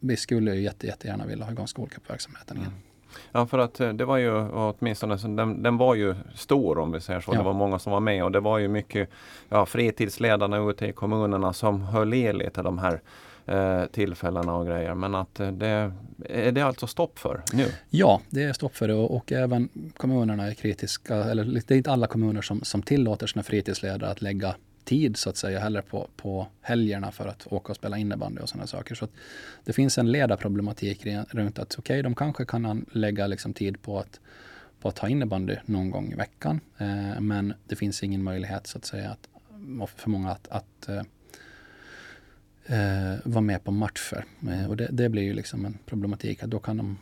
vi 0.01 0.17
skulle 0.17 0.55
ju 0.55 0.61
jätte, 0.61 0.87
jättegärna 0.87 1.27
vilja 1.27 1.45
ha 1.45 1.53
igång 1.53 1.69
skolcupverksamheten 1.69 2.57
igen. 2.57 2.69
Mm. 2.69 2.81
Ja, 3.33 3.47
för 3.47 3.59
att 3.59 3.81
eh, 3.81 3.93
det 3.93 4.05
var 4.05 4.17
ju 4.17 4.49
åtminstone, 4.49 5.17
den, 5.17 5.63
den 5.63 5.77
var 5.77 5.95
ju 5.95 6.15
stor 6.35 6.79
om 6.79 6.93
vi 6.93 7.01
säger 7.01 7.21
så. 7.21 7.33
Ja. 7.33 7.39
Det 7.39 7.45
var 7.45 7.53
många 7.53 7.79
som 7.79 7.93
var 7.93 8.01
med 8.01 8.25
och 8.25 8.33
det 8.33 8.41
var 8.41 8.59
ju 8.59 8.69
mycket 8.69 9.09
ja, 9.49 9.67
fritidsledarna 9.67 10.71
ute 10.71 10.87
i 10.87 10.93
kommunerna 10.93 11.53
som 11.53 11.83
höll 11.83 12.15
i 12.15 12.33
lite 12.33 12.63
de 12.63 12.79
här 12.79 13.01
eh, 13.47 13.87
tillfällena 13.87 14.55
och 14.55 14.67
grejer. 14.67 14.95
Men 14.95 15.15
att 15.15 15.41
eh, 15.41 15.53
det 15.53 15.93
är 16.25 16.53
det 16.53 16.63
alltså 16.63 16.87
stopp 16.87 17.19
för 17.19 17.43
nu? 17.53 17.67
Ja, 17.91 18.21
det 18.31 18.43
är 18.43 18.53
stopp 18.53 18.77
för 18.77 18.89
det 18.89 18.95
och, 18.95 19.17
och 19.17 19.33
även 19.33 19.69
kommunerna 19.97 20.47
är 20.47 20.55
kritiska. 20.55 21.15
Eller 21.15 21.45
det 21.45 21.71
är 21.71 21.77
inte 21.77 21.93
alla 21.93 22.07
kommuner 22.07 22.43
som, 22.43 22.61
som 22.61 22.83
tillåter 22.83 23.27
sina 23.27 23.43
fritidsledare 23.43 24.11
att 24.11 24.23
lägga 24.23 24.55
tid 24.85 25.17
så 25.17 25.31
att 25.31 25.37
säga 25.37 25.61
heller 25.61 25.83
på, 25.83 26.09
på 26.17 26.47
helgerna 26.61 27.13
för 27.13 27.27
att 27.29 27.53
åka 27.53 27.73
och 27.73 27.77
spela 27.77 27.99
innebandy 27.99 28.41
och 28.41 28.49
sådana 28.49 28.67
saker. 28.67 28.95
Så 28.95 29.09
det 29.65 29.73
finns 29.73 29.99
en 29.99 30.13
ledarproblematik 30.13 31.07
runt 31.31 31.59
att 31.59 31.79
okej, 31.79 31.95
okay, 31.95 32.03
de 32.03 32.15
kanske 32.15 32.45
kan 32.45 32.87
lägga 32.93 33.27
liksom 33.27 33.53
tid 33.53 33.83
på 33.83 33.99
att, 33.99 34.21
på 34.81 34.89
att 34.89 34.99
ha 34.99 35.09
innebandy 35.09 35.57
någon 35.65 35.91
gång 35.91 36.13
i 36.13 36.15
veckan. 36.15 36.61
Eh, 36.79 37.21
men 37.21 37.55
det 37.69 37.77
finns 37.77 38.03
ingen 38.03 38.23
möjlighet 38.23 38.67
så 38.67 38.79
att 38.79 38.85
säga 38.85 39.11
att, 39.11 39.29
för 39.97 40.11
många 40.11 40.31
att, 40.31 40.49
att 40.49 40.89
eh, 40.89 41.03
eh, 42.67 43.19
vara 43.25 43.41
med 43.41 43.65
på 43.65 43.73
matcher. 43.73 44.25
Eh, 44.49 44.67
och 44.67 44.77
det, 44.77 44.89
det, 44.93 45.09
blir 45.09 45.23
ju 45.23 45.35
liksom 45.35 45.65
en 45.65 45.79
problematik 45.87 46.43
att 46.43 46.51
då 46.51 46.59
kan 46.59 46.77
de 46.77 46.99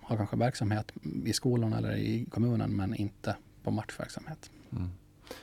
ha 0.00 0.16
kanske 0.16 0.36
verksamhet 0.36 0.92
i 1.24 1.32
skolan 1.32 1.72
eller 1.72 1.96
i 1.96 2.24
kommunen 2.30 2.76
men 2.76 2.94
inte 2.94 3.36
på 3.62 3.70
matchverksamhet. 3.70 4.50
Mm. 4.72 4.90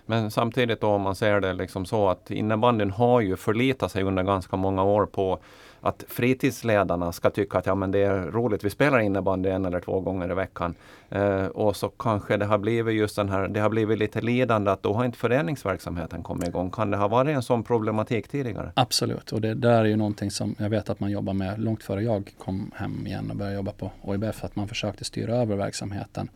Men 0.05 0.31
samtidigt 0.31 0.81
då 0.81 0.87
om 0.87 1.01
man 1.01 1.15
ser 1.15 1.39
det 1.39 1.53
liksom 1.53 1.85
så 1.85 2.09
att 2.09 2.31
innebandyn 2.31 2.91
har 2.91 3.21
ju 3.21 3.35
förlitat 3.35 3.91
sig 3.91 4.03
under 4.03 4.23
ganska 4.23 4.55
många 4.55 4.83
år 4.83 5.05
på 5.05 5.39
att 5.81 6.03
fritidsledarna 6.07 7.11
ska 7.11 7.29
tycka 7.29 7.57
att 7.57 7.65
ja, 7.65 7.75
men 7.75 7.91
det 7.91 7.99
är 7.99 8.21
roligt, 8.21 8.63
vi 8.63 8.69
spelar 8.69 8.99
innebandy 8.99 9.49
en 9.49 9.65
eller 9.65 9.79
två 9.79 9.99
gånger 9.99 10.31
i 10.31 10.33
veckan. 10.33 10.75
Eh, 11.09 11.45
och 11.45 11.75
så 11.75 11.89
kanske 11.89 12.37
det 12.37 12.45
har 12.45 12.57
blivit 12.57 12.95
just 12.95 13.15
den 13.15 13.29
här, 13.29 13.47
det 13.47 13.59
har 13.59 13.69
blivit 13.69 13.99
lite 13.99 14.21
lidande 14.21 14.71
att 14.71 14.83
då 14.83 14.93
har 14.93 15.05
inte 15.05 15.17
föreningsverksamheten 15.17 16.23
kommit 16.23 16.47
igång. 16.47 16.71
Kan 16.71 16.91
det 16.91 16.97
ha 16.97 17.07
varit 17.07 17.35
en 17.35 17.43
sån 17.43 17.63
problematik 17.63 18.27
tidigare? 18.27 18.71
Absolut, 18.73 19.31
och 19.31 19.41
det 19.41 19.53
där 19.53 19.81
är 19.81 19.85
ju 19.85 19.95
någonting 19.95 20.31
som 20.31 20.55
jag 20.59 20.69
vet 20.69 20.89
att 20.89 20.99
man 20.99 21.11
jobbar 21.11 21.33
med 21.33 21.59
långt 21.59 21.83
före 21.83 22.03
jag 22.03 22.33
kom 22.37 22.71
hem 22.75 23.07
igen 23.07 23.31
och 23.31 23.37
började 23.37 23.55
jobba 23.55 23.71
på 23.71 23.91
OIBF, 24.01 24.43
att 24.43 24.55
man 24.55 24.67
försökte 24.67 25.03
styra 25.03 25.35
över 25.35 25.55
verksamheten 25.55 26.29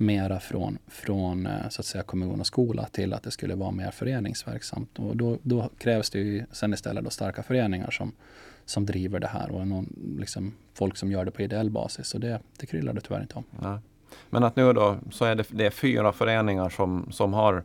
mera 0.00 0.40
från, 0.40 0.78
från 0.86 1.46
eh, 1.46 1.68
så 1.68 1.80
att 1.80 1.86
säga, 1.86 2.02
kommun 2.02 2.40
och 2.40 2.46
skola 2.46 2.86
till 2.86 3.12
att 3.12 3.22
det 3.22 3.30
skulle 3.30 3.54
vara 3.54 3.70
mer 3.70 3.90
föreningsverksamt. 3.90 4.98
Och 4.98 5.16
då, 5.16 5.38
då 5.42 5.70
krävs 5.78 6.10
det 6.10 6.18
ju 6.18 6.44
sen 6.52 6.74
istället 6.74 7.04
då 7.04 7.10
starka 7.10 7.42
föreningar 7.42 7.90
som, 7.90 8.12
som 8.64 8.86
driver 8.86 9.20
det 9.20 9.26
här 9.26 9.50
och 9.50 9.68
någon, 9.68 10.16
liksom, 10.18 10.54
folk 10.74 10.96
som 10.96 11.12
gör 11.12 11.24
det 11.24 11.30
på 11.30 11.42
ideell 11.42 11.70
basis. 11.70 12.14
Och 12.14 12.20
det, 12.20 12.40
det 12.58 12.66
kryllar 12.66 12.92
det 12.92 13.00
tyvärr 13.00 13.20
inte 13.20 13.34
om. 13.34 13.44
Ja. 13.62 13.80
Men 14.30 14.44
att 14.44 14.56
nu 14.56 14.72
då 14.72 14.96
så 15.10 15.24
är 15.24 15.34
det, 15.34 15.44
det 15.48 15.66
är 15.66 15.70
fyra 15.70 16.12
föreningar 16.12 16.68
som, 16.68 17.08
som 17.10 17.32
har 17.32 17.64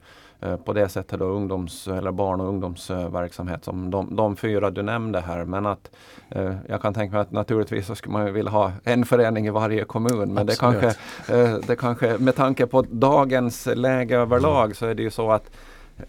på 0.65 0.73
det 0.73 0.89
sättet 0.89 1.19
då 1.19 1.25
ungdoms 1.25 1.87
eller 1.87 2.11
barn 2.11 2.41
och 2.41 2.47
ungdomsverksamhet 2.47 3.63
som 3.63 3.91
de, 3.91 4.15
de 4.15 4.35
fyra 4.35 4.69
du 4.69 4.81
nämnde 4.81 5.19
här. 5.19 5.45
Men 5.45 5.65
att 5.65 5.91
eh, 6.29 6.55
jag 6.69 6.81
kan 6.81 6.93
tänka 6.93 7.13
mig 7.13 7.21
att 7.21 7.31
naturligtvis 7.31 7.87
så 7.87 7.95
skulle 7.95 8.13
man 8.13 8.33
vilja 8.33 8.51
ha 8.51 8.71
en 8.83 9.05
förening 9.05 9.47
i 9.47 9.49
varje 9.49 9.83
kommun. 9.83 10.33
Men 10.33 10.45
det 10.45 10.59
kanske, 10.59 10.87
eh, 11.29 11.55
det 11.67 11.75
kanske 11.75 12.17
med 12.17 12.35
tanke 12.35 12.67
på 12.67 12.81
dagens 12.81 13.67
läge 13.75 14.17
överlag 14.17 14.75
så 14.75 14.85
är 14.85 14.95
det 14.95 15.03
ju 15.03 15.11
så 15.11 15.31
att 15.31 15.51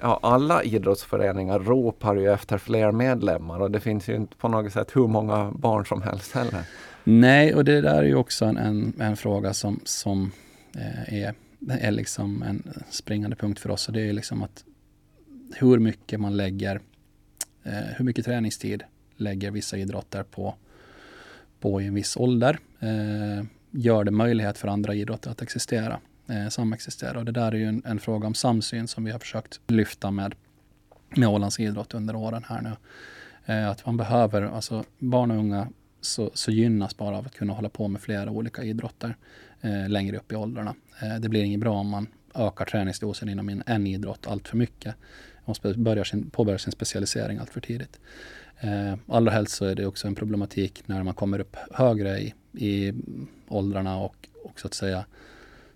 ja, 0.00 0.20
alla 0.22 0.62
idrottsföreningar 0.62 1.58
ropar 1.58 2.16
ju 2.16 2.32
efter 2.32 2.58
fler 2.58 2.92
medlemmar 2.92 3.60
och 3.60 3.70
det 3.70 3.80
finns 3.80 4.08
ju 4.08 4.14
inte 4.14 4.36
på 4.36 4.48
något 4.48 4.72
sätt 4.72 4.96
hur 4.96 5.06
många 5.06 5.52
barn 5.54 5.86
som 5.86 6.02
helst 6.02 6.32
heller. 6.32 6.64
Nej, 7.04 7.54
och 7.54 7.64
det 7.64 7.80
där 7.80 7.98
är 7.98 8.06
ju 8.06 8.16
också 8.16 8.44
en, 8.44 8.56
en, 8.56 8.92
en 9.00 9.16
fråga 9.16 9.54
som, 9.54 9.80
som 9.84 10.32
eh, 10.76 11.22
är, 11.22 11.34
är 11.70 11.90
liksom 11.90 12.42
en 12.42 12.62
springande 12.90 13.36
punkt 13.36 13.60
för 13.60 13.70
oss. 13.70 13.88
Och 13.88 13.94
det 13.94 14.00
är 14.00 14.12
liksom 14.12 14.42
att 14.42 14.64
hur 15.54 15.78
mycket 15.78 16.20
man 16.20 16.36
lägger, 16.36 16.80
eh, 17.62 17.72
hur 17.72 18.04
mycket 18.04 18.24
träningstid 18.24 18.82
lägger 19.16 19.50
vissa 19.50 19.76
idrotter 19.76 20.22
på, 20.22 20.54
på 21.60 21.80
i 21.80 21.86
en 21.86 21.94
viss 21.94 22.16
ålder. 22.16 22.58
Eh, 22.80 23.44
gör 23.70 24.04
det 24.04 24.10
möjlighet 24.10 24.58
för 24.58 24.68
andra 24.68 24.94
idrotter 24.94 25.30
att 25.30 25.42
existera 25.42 26.00
eh, 26.28 26.48
samexistera. 26.48 27.18
Och 27.18 27.24
det 27.24 27.32
där 27.32 27.52
är 27.52 27.56
ju 27.56 27.64
en, 27.64 27.82
en, 27.84 28.00
fråga 28.00 28.26
om 28.26 28.34
samsyn 28.34 28.88
som 28.88 29.04
vi 29.04 29.10
har 29.10 29.18
försökt 29.18 29.60
lyfta 29.66 30.10
med, 30.10 30.34
med 31.16 31.28
Ålands 31.28 31.60
idrott 31.60 31.94
under 31.94 32.16
åren 32.16 32.44
här 32.48 32.60
nu. 32.62 32.72
Eh, 33.54 33.70
att 33.70 33.86
man 33.86 33.96
behöver, 33.96 34.42
alltså 34.42 34.84
barn 34.98 35.30
och 35.30 35.36
unga 35.36 35.68
så, 36.00 36.30
så, 36.34 36.50
gynnas 36.50 36.96
bara 36.96 37.18
av 37.18 37.26
att 37.26 37.34
kunna 37.34 37.52
hålla 37.52 37.68
på 37.68 37.88
med 37.88 38.00
flera 38.00 38.30
olika 38.30 38.62
idrotter 38.62 39.08
eh, 39.08 39.14
Eh, 39.66 39.88
längre 39.88 40.16
upp 40.16 40.32
i 40.32 40.36
åldrarna. 40.36 40.74
Eh, 41.02 41.16
det 41.20 41.28
blir 41.28 41.42
inget 41.42 41.60
bra 41.60 41.74
om 41.74 41.88
man 41.88 42.06
ökar 42.34 42.64
träningsdosen 42.64 43.28
inom 43.28 43.48
en, 43.48 43.62
en 43.66 43.86
idrott 43.86 44.26
allt 44.26 44.48
för 44.48 44.56
mycket. 44.56 44.94
Man 45.44 45.56
börjar 45.76 46.04
sin, 46.04 46.30
påbörjar 46.30 46.58
sin 46.58 46.72
specialisering 46.72 47.38
allt 47.38 47.50
för 47.50 47.60
tidigt. 47.60 48.00
Eh, 48.60 48.94
allra 49.08 49.32
helst 49.32 49.56
så 49.56 49.64
är 49.64 49.74
det 49.74 49.86
också 49.86 50.06
en 50.06 50.14
problematik 50.14 50.82
när 50.86 51.02
man 51.02 51.14
kommer 51.14 51.38
upp 51.38 51.56
högre 51.70 52.18
i, 52.20 52.34
i 52.52 52.92
åldrarna 53.48 53.96
och, 53.98 54.28
och 54.44 54.60
så 54.60 54.66
att 54.66 54.74
säga 54.74 55.04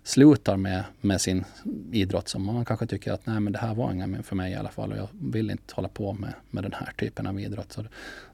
slutar 0.03 0.57
med, 0.57 0.83
med 1.01 1.21
sin 1.21 1.45
idrott 1.91 2.27
som 2.27 2.45
man 2.45 2.65
kanske 2.65 2.87
tycker 2.87 3.11
att 3.11 3.25
nej 3.25 3.39
men 3.39 3.53
det 3.53 3.59
här 3.59 3.75
var 3.75 3.91
inget 3.91 4.25
för 4.25 4.35
mig 4.35 4.51
i 4.51 4.55
alla 4.55 4.69
fall 4.69 4.91
och 4.91 4.97
jag 4.97 5.07
vill 5.21 5.51
inte 5.51 5.75
hålla 5.75 5.87
på 5.87 6.13
med, 6.13 6.33
med 6.49 6.63
den 6.63 6.73
här 6.73 6.93
typen 6.97 7.27
av 7.27 7.39
idrott. 7.39 7.71
Så 7.71 7.85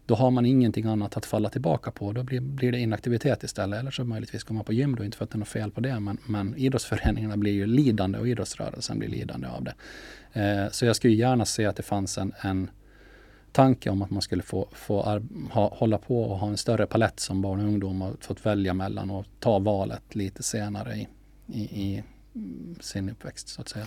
då 0.06 0.16
har 0.16 0.32
man 0.32 0.46
ingenting 0.46 0.86
annat 0.86 1.18
att 1.18 1.26
falla 1.26 1.50
tillbaka 1.50 1.92
på. 1.92 2.12
Då 2.12 2.24
blir, 2.24 2.40
blir 2.40 2.72
det 2.72 2.80
inaktivitet 2.80 3.44
istället. 3.44 3.80
Eller 3.80 3.92
så 3.92 4.04
möjligtvis 4.04 4.44
går 4.44 4.56
man 4.56 4.64
på 4.64 4.74
gym 4.74 4.96
då, 4.96 5.04
inte 5.04 5.18
för 5.18 5.24
att 5.24 5.32
det 5.32 5.36
är 5.36 5.40
något 5.40 5.48
fel 5.48 5.72
på 5.72 5.82
det. 5.82 6.00
Men, 6.00 6.18
men 6.26 6.56
idrottsföreningarna 6.58 7.38
blir 7.38 7.52
ju 7.52 7.66
lidande 7.66 8.20
och 8.20 8.28
idrottsrörelsen 8.28 9.00
blir 9.00 9.10
lidande 9.10 9.48
av 9.48 9.64
det. 9.64 9.74
Eh, 10.42 10.72
så 10.72 10.86
jag 10.86 10.96
skulle 10.96 11.14
gärna 11.14 11.46
se 11.46 11.66
att 11.66 11.76
det 11.76 11.84
fanns 11.84 12.18
en, 12.18 12.34
en 12.42 12.70
tanke 13.52 13.90
om 13.90 14.02
att 14.02 14.10
man 14.10 14.22
skulle 14.22 14.44
få, 14.44 14.68
få 14.72 15.22
ha, 15.52 15.70
hålla 15.76 15.98
på 15.98 16.24
och 16.24 16.38
ha 16.38 16.48
en 16.48 16.58
större 16.58 16.86
palett 16.86 17.20
som 17.20 17.42
barn 17.42 17.60
och 17.60 17.66
ungdom 17.66 18.02
och 18.02 18.24
fått 18.24 18.46
välja 18.46 18.74
mellan 18.74 19.10
och 19.10 19.26
ta 19.40 19.60
valet 19.60 20.16
lite 20.16 20.44
senare 20.44 20.96
i, 20.96 21.08
i, 21.48 21.62
i 21.62 22.04
mm, 22.36 22.76
sin 22.80 23.10
uppväxt 23.10 23.50
så 23.50 23.62
att 23.62 23.70
säga. 23.70 23.86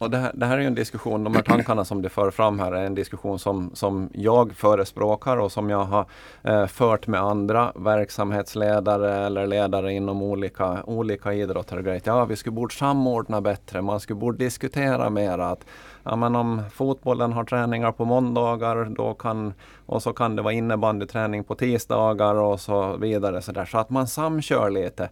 Och 0.00 0.10
det, 0.10 0.18
här, 0.18 0.32
det 0.34 0.46
här 0.46 0.58
är 0.58 0.62
en 0.62 0.74
diskussion, 0.74 1.24
de 1.24 1.34
här 1.34 1.42
tankarna 1.42 1.84
som 1.84 2.02
du 2.02 2.08
för 2.08 2.30
fram 2.30 2.58
här 2.58 2.72
är 2.72 2.84
en 2.84 2.94
diskussion 2.94 3.38
som, 3.38 3.70
som 3.74 4.10
jag 4.14 4.52
förespråkar 4.52 5.36
och 5.36 5.52
som 5.52 5.70
jag 5.70 5.84
har 5.84 6.06
eh, 6.42 6.66
fört 6.66 7.06
med 7.06 7.20
andra 7.20 7.72
verksamhetsledare 7.76 9.26
eller 9.26 9.46
ledare 9.46 9.92
inom 9.92 10.22
olika, 10.22 10.82
olika 10.84 11.32
idrotter. 11.32 12.00
Ja, 12.04 12.24
vi 12.24 12.36
skulle 12.36 12.54
borde 12.54 12.74
samordna 12.74 13.40
bättre, 13.40 13.82
man 13.82 14.00
skulle 14.00 14.18
borde 14.20 14.38
diskutera 14.38 15.10
mer 15.10 15.38
att 15.38 15.64
ja, 16.02 16.16
men 16.16 16.36
om 16.36 16.62
fotbollen 16.72 17.32
har 17.32 17.44
träningar 17.44 17.92
på 17.92 18.04
måndagar 18.04 18.84
då 18.84 19.14
kan, 19.14 19.54
och 19.86 20.02
så 20.02 20.12
kan 20.12 20.36
det 20.36 20.42
vara 20.42 20.52
innebandyträning 20.52 21.44
på 21.44 21.54
tisdagar 21.54 22.34
och 22.34 22.60
så 22.60 22.96
vidare. 22.96 23.42
Så, 23.42 23.52
där, 23.52 23.64
så 23.64 23.78
att 23.78 23.90
man 23.90 24.06
samkör 24.06 24.70
lite. 24.70 25.08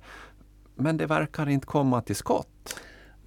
Men 0.78 0.96
det 0.96 1.06
verkar 1.06 1.48
inte 1.48 1.66
komma 1.66 2.00
till 2.00 2.16
skott. 2.16 2.80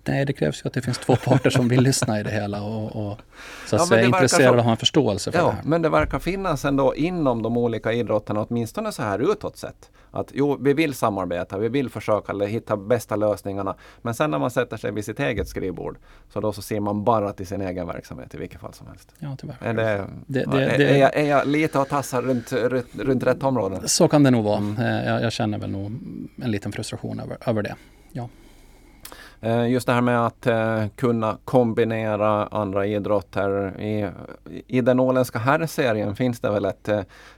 Nej, 0.05 0.25
det 0.25 0.33
krävs 0.33 0.65
ju 0.65 0.67
att 0.67 0.73
det 0.73 0.81
finns 0.81 0.97
två 0.97 1.15
parter 1.15 1.49
som 1.49 1.67
vill 1.67 1.81
lyssna 1.81 2.19
i 2.19 2.23
det 2.23 2.31
hela 2.31 2.63
och, 2.63 2.95
och 2.95 3.19
så 3.67 3.75
att 3.75 3.81
ja, 3.81 3.85
säga 3.85 4.05
intresserade 4.05 4.49
av 4.49 4.59
att 4.59 4.65
ha 4.65 4.71
en 4.71 4.77
förståelse 4.77 5.31
för 5.31 5.39
ja, 5.39 5.45
det 5.45 5.51
här. 5.51 5.61
Men 5.63 5.81
det 5.81 5.89
verkar 5.89 6.19
finnas 6.19 6.65
ändå 6.65 6.95
inom 6.95 7.41
de 7.41 7.57
olika 7.57 7.93
idrotterna, 7.93 8.45
åtminstone 8.49 8.91
så 8.91 9.01
här 9.01 9.31
utåt 9.31 9.57
sett. 9.57 9.89
Att 10.11 10.31
jo, 10.33 10.57
vi 10.61 10.73
vill 10.73 10.93
samarbeta, 10.93 11.57
vi 11.57 11.69
vill 11.69 11.89
försöka 11.89 12.33
hitta 12.33 12.77
bästa 12.77 13.15
lösningarna. 13.15 13.75
Men 14.01 14.13
sen 14.13 14.31
när 14.31 14.39
man 14.39 14.51
sätter 14.51 14.77
sig 14.77 14.91
vid 14.91 15.05
sitt 15.05 15.19
eget 15.19 15.47
skrivbord 15.47 15.97
så 16.33 16.41
då 16.41 16.53
så 16.53 16.61
ser 16.61 16.79
man 16.79 17.03
bara 17.03 17.33
till 17.33 17.47
sin 17.47 17.61
egen 17.61 17.87
verksamhet 17.87 18.35
i 18.35 18.37
vilket 18.37 18.61
fall 18.61 18.73
som 18.73 18.87
helst. 18.87 19.11
Ja, 19.19 19.35
tyvärr. 19.39 19.55
Är, 19.61 19.73
det, 19.73 20.07
det, 20.27 20.45
det, 20.51 20.63
är, 20.63 20.79
är, 20.79 20.97
jag, 20.97 21.15
är 21.15 21.29
jag 21.29 21.47
lite 21.47 21.79
och 21.79 21.87
tassar 21.87 22.21
runt, 22.21 22.53
runt, 22.53 22.95
runt 22.95 23.23
rätt 23.23 23.43
områden? 23.43 23.89
Så 23.89 24.07
kan 24.07 24.23
det 24.23 24.31
nog 24.31 24.43
vara. 24.43 24.57
Mm. 24.57 24.77
Eh, 24.77 25.05
jag, 25.05 25.23
jag, 25.23 25.31
känner 25.31 25.57
väl 25.57 25.69
nog 25.69 25.85
en 26.41 26.51
liten 26.51 26.71
frustration 26.71 27.19
över, 27.19 27.37
över 27.45 27.63
det. 27.63 27.75
Ja. 28.11 28.29
Eh, 29.41 29.69
just 29.69 29.87
det 29.87 29.93
här 29.93 30.01
med 30.01 30.25
att 30.25 30.47
eh, 30.47 30.87
kunna 30.95 31.37
kombinera 31.45 32.45
andra 32.45 32.85
idrotter. 32.85 33.81
I, 33.81 34.09
I 34.67 34.81
den 34.81 34.99
åländska 34.99 35.39
herrserien 35.39 36.15
finns 36.15 36.39
det 36.39 36.51
väl 36.51 36.65
ett 36.65 36.87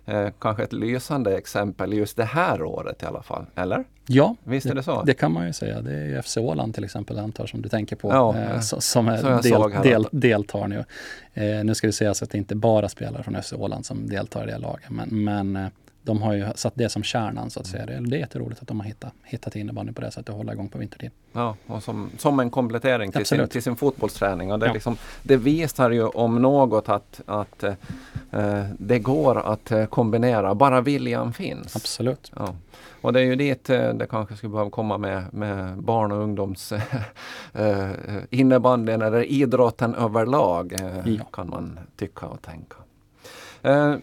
eh, 0.05 0.29
kanske 0.39 0.63
ett 0.63 0.73
lysande 0.73 1.37
exempel 1.37 1.93
just 1.93 2.17
det 2.17 2.23
här 2.23 2.63
året 2.63 3.03
i 3.03 3.05
alla 3.05 3.23
fall, 3.23 3.45
eller? 3.55 3.83
Ja, 4.07 4.35
Visst 4.43 4.65
är 4.65 4.75
det, 4.75 4.83
så? 4.83 5.03
Det 5.03 5.13
kan 5.13 5.31
man 5.31 5.47
ju 5.47 5.53
säga. 5.53 5.81
Det 5.81 5.93
är 5.93 6.05
ju 6.05 6.21
FC 6.21 6.37
Åland 6.37 6.75
till 6.75 6.83
exempel, 6.83 7.19
antar 7.19 7.45
som 7.45 7.61
du 7.61 7.69
tänker 7.69 7.95
på, 7.95 8.09
ja, 8.09 8.37
eh, 8.37 8.59
som 8.59 9.07
är 9.07 9.41
del, 9.41 9.83
del, 9.83 10.07
deltar 10.11 10.67
nu. 10.67 10.85
Eh, 11.33 11.63
nu 11.63 11.75
ska 11.75 11.87
det 11.87 11.93
sägas 11.93 12.23
att 12.23 12.29
det 12.29 12.37
inte 12.37 12.55
bara 12.55 12.89
spelare 12.89 13.23
från 13.23 13.43
FC 13.43 13.53
Åland 13.53 13.85
som 13.85 14.07
deltar 14.09 14.47
i 14.47 14.51
det 14.51 14.57
laget, 14.57 14.89
men, 14.89 15.23
men 15.23 15.69
de 16.03 16.21
har 16.21 16.33
ju 16.33 16.45
satt 16.55 16.73
det 16.75 16.89
som 16.89 17.03
kärnan 17.03 17.49
så 17.49 17.59
att 17.59 17.67
säga. 17.67 17.85
Det, 17.85 17.99
det 17.99 18.15
är 18.15 18.19
jätteroligt 18.19 18.61
att 18.61 18.67
de 18.67 18.79
har 18.79 18.87
hittat, 18.87 19.13
hittat 19.23 19.55
innebandy 19.55 19.93
på 19.93 20.01
det 20.01 20.11
sättet 20.11 20.29
och 20.29 20.35
hålla 20.35 20.53
igång 20.53 20.69
på 20.69 20.77
vintertid. 20.77 21.11
Ja, 21.33 21.55
och 21.67 21.83
som, 21.83 22.09
som 22.17 22.39
en 22.39 22.49
komplettering 22.49 23.11
till 23.11 23.25
sin, 23.25 23.47
till 23.47 23.63
sin 23.63 23.75
fotbollsträning. 23.75 24.51
Och 24.51 24.59
det, 24.59 24.65
ja. 24.65 24.73
liksom, 24.73 24.97
det 25.23 25.37
visar 25.37 25.91
ju 25.91 26.07
om 26.07 26.41
något 26.41 26.89
att, 26.89 27.21
att 27.25 27.63
eh, 27.63 28.65
det 28.79 28.99
går 28.99 29.53
att 29.53 29.71
eh, 29.71 29.85
kombinera, 29.85 30.55
bara 30.55 30.81
viljan 30.81 31.33
finns. 31.33 31.75
Absolut. 31.75 32.31
Ja. 32.35 32.55
Och 33.01 33.13
det 33.13 33.19
är 33.19 33.25
ju 33.25 33.35
dit 33.35 33.69
eh, 33.69 33.93
det 33.93 34.05
kanske 34.05 34.35
skulle 34.35 34.51
behöva 34.51 34.69
komma 34.69 34.97
med, 34.97 35.33
med 35.33 35.77
barn 35.77 36.11
och 36.11 36.23
ungdoms 36.23 36.71
eh, 37.53 37.89
innebandyn 38.29 39.01
eller 39.01 39.23
idrotten 39.23 39.95
överlag 39.95 40.75
ja. 41.05 41.23
kan 41.23 41.49
man 41.49 41.79
tycka 41.95 42.25
och 42.25 42.41
tänka. 42.41 42.75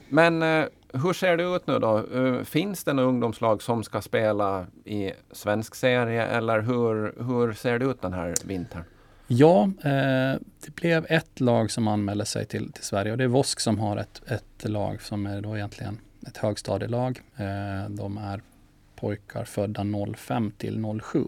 Men 0.09 0.45
hur 0.93 1.13
ser 1.13 1.37
det 1.37 1.57
ut 1.57 1.67
nu 1.67 1.79
då? 1.79 2.07
Eh, 2.15 2.45
finns 2.45 2.85
det 2.85 2.93
några 2.93 3.09
ungdomslag 3.09 3.63
som 3.63 3.85
ska 3.85 4.01
spela 4.01 4.67
i 4.85 5.13
svensk 5.33 5.75
serie 5.75 6.27
eller 6.27 6.61
hur, 6.61 7.23
hur 7.25 7.53
ser 7.53 7.79
det 7.79 7.85
ut 7.85 8.03
den 8.03 8.13
här 8.13 8.35
vintern? 8.45 8.85
Ja, 9.27 9.63
eh, 9.65 10.41
det 10.65 10.75
blev 10.75 11.07
ett 11.09 11.41
lag 11.41 11.71
som 11.71 11.89
anmälde 11.89 12.25
sig 12.25 12.47
till, 12.47 12.73
till 12.73 12.85
Sverige 12.85 13.13
och 13.13 13.19
det 13.19 13.25
är 13.25 13.29
Vosk 13.29 13.61
som 13.61 13.79
har 13.79 13.97
ett, 13.97 14.23
ett 14.27 14.69
lag 14.69 15.03
som 15.03 15.27
är 15.27 15.41
då 15.41 15.57
egentligen 15.57 15.99
ett 16.27 16.37
högstadielag. 16.37 17.21
Eh, 17.37 17.91
de 17.91 18.19
är 18.19 18.43
pojkar 18.97 19.45
födda 19.45 19.87
05 20.17 20.53
till 20.59 20.85
07 21.03 21.25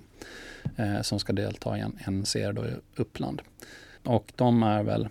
eh, 0.77 1.03
som 1.03 1.19
ska 1.19 1.33
delta 1.33 1.79
i 1.79 1.81
en, 1.81 1.99
en 2.05 2.25
serie 2.27 2.53
då 2.53 2.65
i 2.65 2.73
Uppland. 2.97 3.43
Och 4.05 4.33
de 4.37 4.63
är 4.63 4.83
väl, 4.83 5.09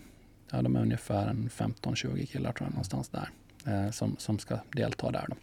ja 0.52 0.62
de 0.62 0.76
är 0.76 0.82
ungefär 0.82 1.34
15-20 1.34 2.26
killar 2.26 2.52
tror 2.52 2.66
jag 2.66 2.72
någonstans 2.72 3.10
där 3.10 3.30
eh, 3.68 3.92
som, 3.92 4.16
som 4.20 4.40
ska 4.40 4.58
delta 4.72 5.12
där. 5.12 5.28
Då. 5.28 5.36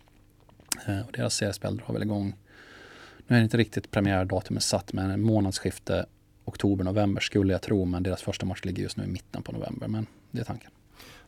Eh, 0.92 1.00
och 1.06 1.12
deras 1.12 1.34
seriespel 1.34 1.76
drar 1.76 1.92
väl 1.92 2.02
igång, 2.02 2.36
nu 3.26 3.36
är 3.36 3.40
det 3.40 3.44
inte 3.44 3.56
riktigt 3.56 3.90
premiärdatumet 3.90 4.62
satt, 4.62 4.92
men 4.92 5.22
månadsskifte 5.22 6.06
oktober-november 6.44 7.20
skulle 7.20 7.52
jag 7.52 7.62
tro, 7.62 7.84
men 7.84 8.02
deras 8.02 8.22
första 8.22 8.46
match 8.46 8.64
ligger 8.64 8.82
just 8.82 8.96
nu 8.96 9.04
i 9.04 9.06
mitten 9.06 9.42
på 9.42 9.52
november. 9.52 9.88
Men 9.88 10.06
det 10.30 10.40
är 10.40 10.44
tanken. 10.44 10.70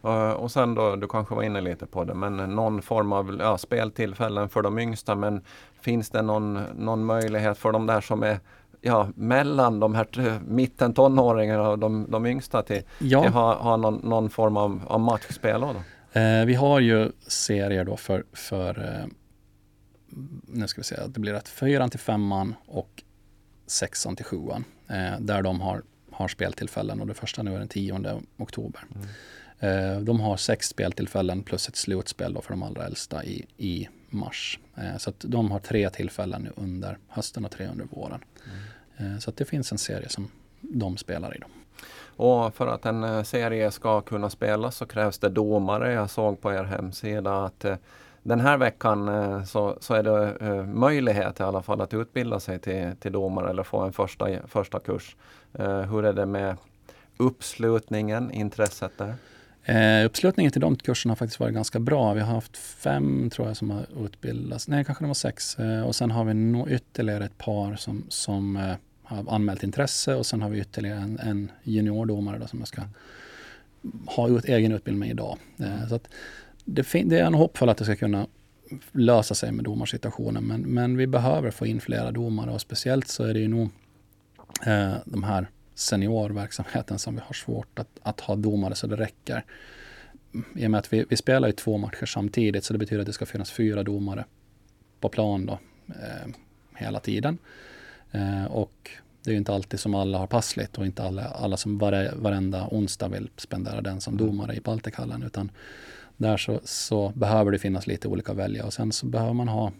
Uh, 0.04 0.30
och 0.30 0.52
sen 0.52 0.74
då, 0.74 0.96
du 0.96 1.08
kanske 1.08 1.34
var 1.34 1.42
inne 1.42 1.60
lite 1.60 1.86
på 1.86 2.04
det, 2.04 2.14
men 2.14 2.36
någon 2.36 2.82
form 2.82 3.12
av 3.12 3.36
ja, 3.40 3.58
speltillfällen 3.58 4.48
för 4.48 4.62
de 4.62 4.78
yngsta. 4.78 5.14
Men 5.14 5.44
finns 5.80 6.10
det 6.10 6.22
någon, 6.22 6.54
någon 6.76 7.04
möjlighet 7.04 7.58
för 7.58 7.72
de 7.72 7.86
där 7.86 8.00
som 8.00 8.22
är 8.22 8.38
ja, 8.80 9.08
mellan 9.14 9.80
de 9.80 9.94
här 9.94 10.38
mitten 10.46 10.94
tonåringarna 10.94 11.68
och 11.68 11.78
de, 11.78 12.06
de 12.10 12.26
yngsta 12.26 12.62
till, 12.62 12.82
ja. 12.98 13.22
till 13.22 13.32
ha, 13.32 13.54
ha 13.54 13.76
någon, 13.76 13.94
någon 13.94 14.30
form 14.30 14.56
av, 14.56 14.80
av 14.86 15.00
matchspel? 15.00 15.60
Då? 15.60 15.74
Eh, 16.12 16.44
vi 16.44 16.54
har 16.54 16.80
ju 16.80 17.12
serier 17.26 17.84
då 17.84 17.96
för, 17.96 18.24
för 18.32 18.84
eh, 18.84 19.06
nu 20.46 20.68
ska 20.68 20.80
vi 20.80 20.84
se, 20.84 20.96
det 21.06 21.20
blir 21.20 21.32
rätt, 21.32 21.48
fyran 21.48 21.90
till 21.90 22.00
femman 22.00 22.54
och 22.66 23.02
sexan 23.66 24.16
till 24.16 24.24
sjuan. 24.24 24.64
Eh, 24.88 25.20
där 25.20 25.42
de 25.42 25.60
har, 25.60 25.82
har 26.10 26.28
speltillfällen 26.28 27.00
och 27.00 27.06
det 27.06 27.14
första 27.14 27.42
nu 27.42 27.54
är 27.54 27.58
den 27.58 27.68
10 27.68 28.22
oktober. 28.36 28.82
Mm. 28.94 29.06
Eh, 29.60 30.00
de 30.00 30.20
har 30.20 30.36
sex 30.36 30.68
speltillfällen 30.68 31.42
plus 31.42 31.68
ett 31.68 31.76
slutspel 31.76 32.34
då 32.34 32.40
för 32.40 32.50
de 32.50 32.62
allra 32.62 32.86
äldsta 32.86 33.24
i, 33.24 33.46
i 33.56 33.88
mars. 34.08 34.58
Eh, 34.76 34.96
så 34.96 35.10
att 35.10 35.24
de 35.28 35.50
har 35.50 35.58
tre 35.58 35.90
tillfällen 35.90 36.42
nu 36.42 36.52
under 36.56 36.98
hösten 37.08 37.44
och 37.44 37.50
tre 37.50 37.66
under 37.66 37.84
våren. 37.84 38.20
Mm. 38.98 39.12
Eh, 39.12 39.18
så 39.18 39.30
att 39.30 39.36
det 39.36 39.44
finns 39.44 39.72
en 39.72 39.78
serie 39.78 40.08
som 40.08 40.30
de 40.60 40.96
spelar 40.96 41.36
i. 41.36 41.38
Då. 41.38 41.46
Och 42.16 42.54
för 42.54 42.66
att 42.66 42.86
en 42.86 43.04
eh, 43.04 43.22
serie 43.22 43.70
ska 43.70 44.00
kunna 44.00 44.30
spelas 44.30 44.76
så 44.76 44.86
krävs 44.86 45.18
det 45.18 45.28
domare. 45.28 45.92
Jag 45.92 46.10
såg 46.10 46.40
på 46.40 46.52
er 46.52 46.64
hemsida 46.64 47.44
att 47.44 47.64
eh, 47.64 47.76
den 48.22 48.40
här 48.40 48.56
veckan 48.56 49.08
eh, 49.08 49.44
så, 49.44 49.76
så 49.80 49.94
är 49.94 50.02
det 50.02 50.66
möjlighet 50.66 51.40
i 51.40 51.42
alla 51.42 51.62
fall 51.62 51.80
att 51.80 51.94
utbilda 51.94 52.40
sig 52.40 52.58
till, 52.58 52.92
till 53.00 53.12
domare 53.12 53.50
eller 53.50 53.62
få 53.62 53.80
en 53.80 53.92
första, 53.92 54.28
första 54.46 54.80
kurs. 54.80 55.16
Hur 55.88 56.04
är 56.04 56.12
det 56.12 56.26
med 56.26 56.56
uppslutningen, 57.16 58.30
intresset 58.30 58.92
där? 58.98 59.14
Eh, 59.64 60.06
uppslutningen 60.06 60.52
till 60.52 60.60
de 60.60 60.76
kurserna 60.76 61.10
har 61.10 61.16
faktiskt 61.16 61.40
varit 61.40 61.54
ganska 61.54 61.78
bra. 61.78 62.12
Vi 62.14 62.20
har 62.20 62.34
haft 62.34 62.56
fem 62.56 63.30
tror 63.30 63.48
jag 63.48 63.56
som 63.56 63.70
har 63.70 63.86
utbildats. 64.04 64.68
Nej, 64.68 64.84
kanske 64.84 65.04
det 65.04 65.08
var 65.08 65.14
sex. 65.14 65.58
Eh, 65.58 65.82
och 65.82 65.96
sen 65.96 66.10
har 66.10 66.24
vi 66.24 66.34
no 66.34 66.68
ytterligare 66.68 67.24
ett 67.24 67.38
par 67.38 67.76
som, 67.76 68.04
som 68.08 68.56
eh, 68.56 68.74
har 69.10 69.34
anmält 69.34 69.62
intresse 69.62 70.14
och 70.14 70.26
sen 70.26 70.42
har 70.42 70.50
vi 70.50 70.60
ytterligare 70.60 70.98
en, 70.98 71.18
en 71.18 71.50
juniordomare 71.62 72.38
då, 72.38 72.46
som 72.46 72.58
jag 72.58 72.68
ska 72.68 72.82
ha 74.06 74.28
ut, 74.28 74.44
egen 74.44 74.72
utbildning 74.72 74.98
med 74.98 75.10
idag. 75.10 75.38
Eh, 75.58 75.88
så 75.88 75.94
att 75.94 76.08
det, 76.64 76.92
det 76.92 77.18
är 77.18 77.24
en 77.24 77.34
hoppfull 77.34 77.68
att 77.68 77.76
det 77.76 77.84
ska 77.84 77.96
kunna 77.96 78.26
lösa 78.92 79.34
sig 79.34 79.52
med 79.52 79.64
domarsituationen. 79.64 80.44
Men, 80.44 80.60
men 80.60 80.96
vi 80.96 81.06
behöver 81.06 81.50
få 81.50 81.66
in 81.66 81.80
flera 81.80 82.10
domare 82.10 82.50
och 82.50 82.60
speciellt 82.60 83.08
så 83.08 83.24
är 83.24 83.34
det 83.34 83.40
ju 83.40 83.48
nog 83.48 83.68
eh, 84.66 84.94
de 85.04 85.22
här 85.22 85.46
seniorverksamheten 85.74 86.98
som 86.98 87.14
vi 87.14 87.20
har 87.20 87.34
svårt 87.34 87.78
att, 87.78 87.88
att 88.02 88.20
ha 88.20 88.36
domare 88.36 88.74
så 88.74 88.86
det 88.86 88.96
räcker. 88.96 89.44
I 90.54 90.66
och 90.66 90.70
med 90.70 90.78
att 90.78 90.92
vi, 90.92 91.04
vi 91.08 91.16
spelar 91.16 91.48
ju 91.48 91.52
två 91.52 91.78
matcher 91.78 92.06
samtidigt 92.06 92.64
så 92.64 92.72
det 92.72 92.78
betyder 92.78 93.00
att 93.00 93.06
det 93.06 93.12
ska 93.12 93.26
finnas 93.26 93.50
fyra 93.50 93.82
domare 93.82 94.24
på 95.00 95.08
plan 95.08 95.46
då, 95.46 95.58
eh, 95.88 96.32
hela 96.74 97.00
tiden. 97.00 97.38
Eh, 98.12 98.44
och 98.44 98.90
det 99.24 99.30
är 99.30 99.32
ju 99.32 99.38
inte 99.38 99.54
alltid 99.54 99.80
som 99.80 99.94
alla 99.94 100.18
har 100.18 100.26
passligt 100.26 100.78
och 100.78 100.86
inte 100.86 101.02
alla, 101.02 101.24
alla 101.24 101.56
som 101.56 101.78
vare, 101.78 102.12
varenda 102.16 102.68
onsdag 102.70 103.08
vill 103.08 103.30
spendera 103.36 103.80
den 103.80 104.00
som 104.00 104.16
domare 104.16 104.54
i 104.54 104.60
Baltikhallen 104.60 105.22
utan 105.22 105.50
där 106.16 106.36
så, 106.36 106.60
så 106.64 107.12
behöver 107.14 107.52
det 107.52 107.58
finnas 107.58 107.86
lite 107.86 108.08
olika 108.08 108.32
välja 108.32 108.66
och 108.66 108.72
sen 108.72 108.92
så 108.92 109.06
behöver 109.06 109.32
man 109.32 109.48
ha 109.48 109.72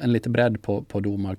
en 0.00 0.12
lite 0.12 0.28
bredd 0.28 0.62
på, 0.62 0.82
på 0.82 1.00
domar, 1.00 1.36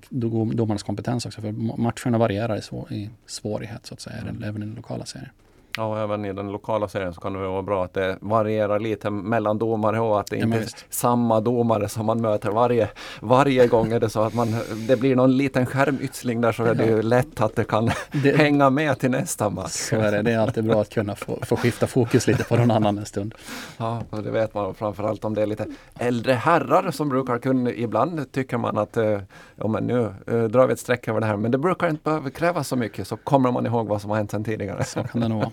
domarnas 0.54 0.82
kompetens 0.82 1.26
också. 1.26 1.40
För 1.40 1.52
matcherna 1.52 2.18
varierar 2.18 2.56
i, 2.56 2.62
svår, 2.62 2.92
i 2.92 3.10
svårighet 3.26 3.86
så 3.86 3.94
att 3.94 4.00
säga, 4.00 4.16
mm. 4.16 4.42
även 4.42 4.62
i 4.62 4.66
den 4.66 4.74
lokala 4.74 5.06
serien. 5.06 5.30
Ja, 5.76 6.02
även 6.02 6.24
i 6.24 6.32
den 6.32 6.52
lokala 6.52 6.88
serien 6.88 7.14
så 7.14 7.20
kan 7.20 7.32
det 7.32 7.38
vara 7.38 7.62
bra 7.62 7.84
att 7.84 7.94
det 7.94 8.18
varierar 8.20 8.78
lite 8.80 9.10
mellan 9.10 9.58
domare 9.58 10.00
och 10.00 10.20
att 10.20 10.26
det 10.26 10.36
inte 10.36 10.58
är 10.58 10.68
samma 10.88 11.40
domare 11.40 11.88
som 11.88 12.06
man 12.06 12.20
möter 12.20 12.50
varje, 12.50 12.88
varje 13.20 13.66
gång. 13.66 13.92
Är 13.92 14.00
det 14.00 14.10
så 14.10 14.22
att 14.22 14.34
man, 14.34 14.54
det 14.88 14.96
blir 14.96 15.16
någon 15.16 15.36
liten 15.36 15.66
skärmytsling 15.66 16.40
där 16.40 16.52
så 16.52 16.64
är 16.64 16.74
det 16.74 16.86
ju 16.86 17.02
lätt 17.02 17.40
att 17.40 17.56
det 17.56 17.64
kan 17.64 17.90
det, 18.12 18.36
hänga 18.36 18.70
med 18.70 18.98
till 18.98 19.10
nästa 19.10 19.50
match. 19.50 19.70
Så 19.70 19.96
är 19.96 20.12
det. 20.12 20.22
Det 20.22 20.32
är 20.32 20.38
alltid 20.38 20.64
bra 20.64 20.80
att 20.80 20.90
kunna 20.94 21.16
få, 21.16 21.38
få 21.42 21.56
skifta 21.56 21.86
fokus 21.86 22.26
lite 22.26 22.44
på 22.44 22.56
någon 22.56 22.70
annan 22.70 22.98
en 22.98 23.06
stund. 23.06 23.34
Ja, 23.76 24.02
och 24.10 24.22
det 24.22 24.30
vet 24.30 24.54
man 24.54 24.74
framförallt 24.74 25.24
om 25.24 25.34
det 25.34 25.42
är 25.42 25.46
lite 25.46 25.66
äldre 25.98 26.32
herrar 26.32 26.90
som 26.90 27.08
brukar 27.08 27.38
kunna, 27.38 27.70
ibland 27.70 28.32
tycker 28.32 28.56
man 28.56 28.78
att 28.78 28.96
eh, 28.96 29.20
ja, 29.56 29.68
men 29.68 29.86
nu 29.86 30.14
uh, 30.30 30.44
drar 30.44 30.66
vi 30.66 30.72
ett 30.72 30.80
streck 30.80 31.08
över 31.08 31.20
det 31.20 31.26
här, 31.26 31.36
men 31.36 31.50
det 31.50 31.58
brukar 31.58 31.88
inte 31.88 32.02
behöva 32.04 32.30
krävas 32.30 32.68
så 32.68 32.76
mycket 32.76 33.08
så 33.08 33.16
kommer 33.16 33.52
man 33.52 33.66
ihåg 33.66 33.88
vad 33.88 34.00
som 34.00 34.10
har 34.10 34.16
hänt 34.16 34.30
sedan 34.30 34.44
tidigare. 34.44 34.84
Så 34.84 35.04
kan 35.04 35.20
det 35.20 35.28
nog 35.28 35.38
vara 35.38 35.50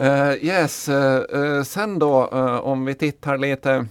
uh, 0.00 0.44
yes, 0.44 0.88
uh, 0.88 1.62
sen 1.62 1.98
då 1.98 2.26
om 2.62 2.84
vi 2.84 2.94
tittar 2.94 3.38
lite 3.38 3.86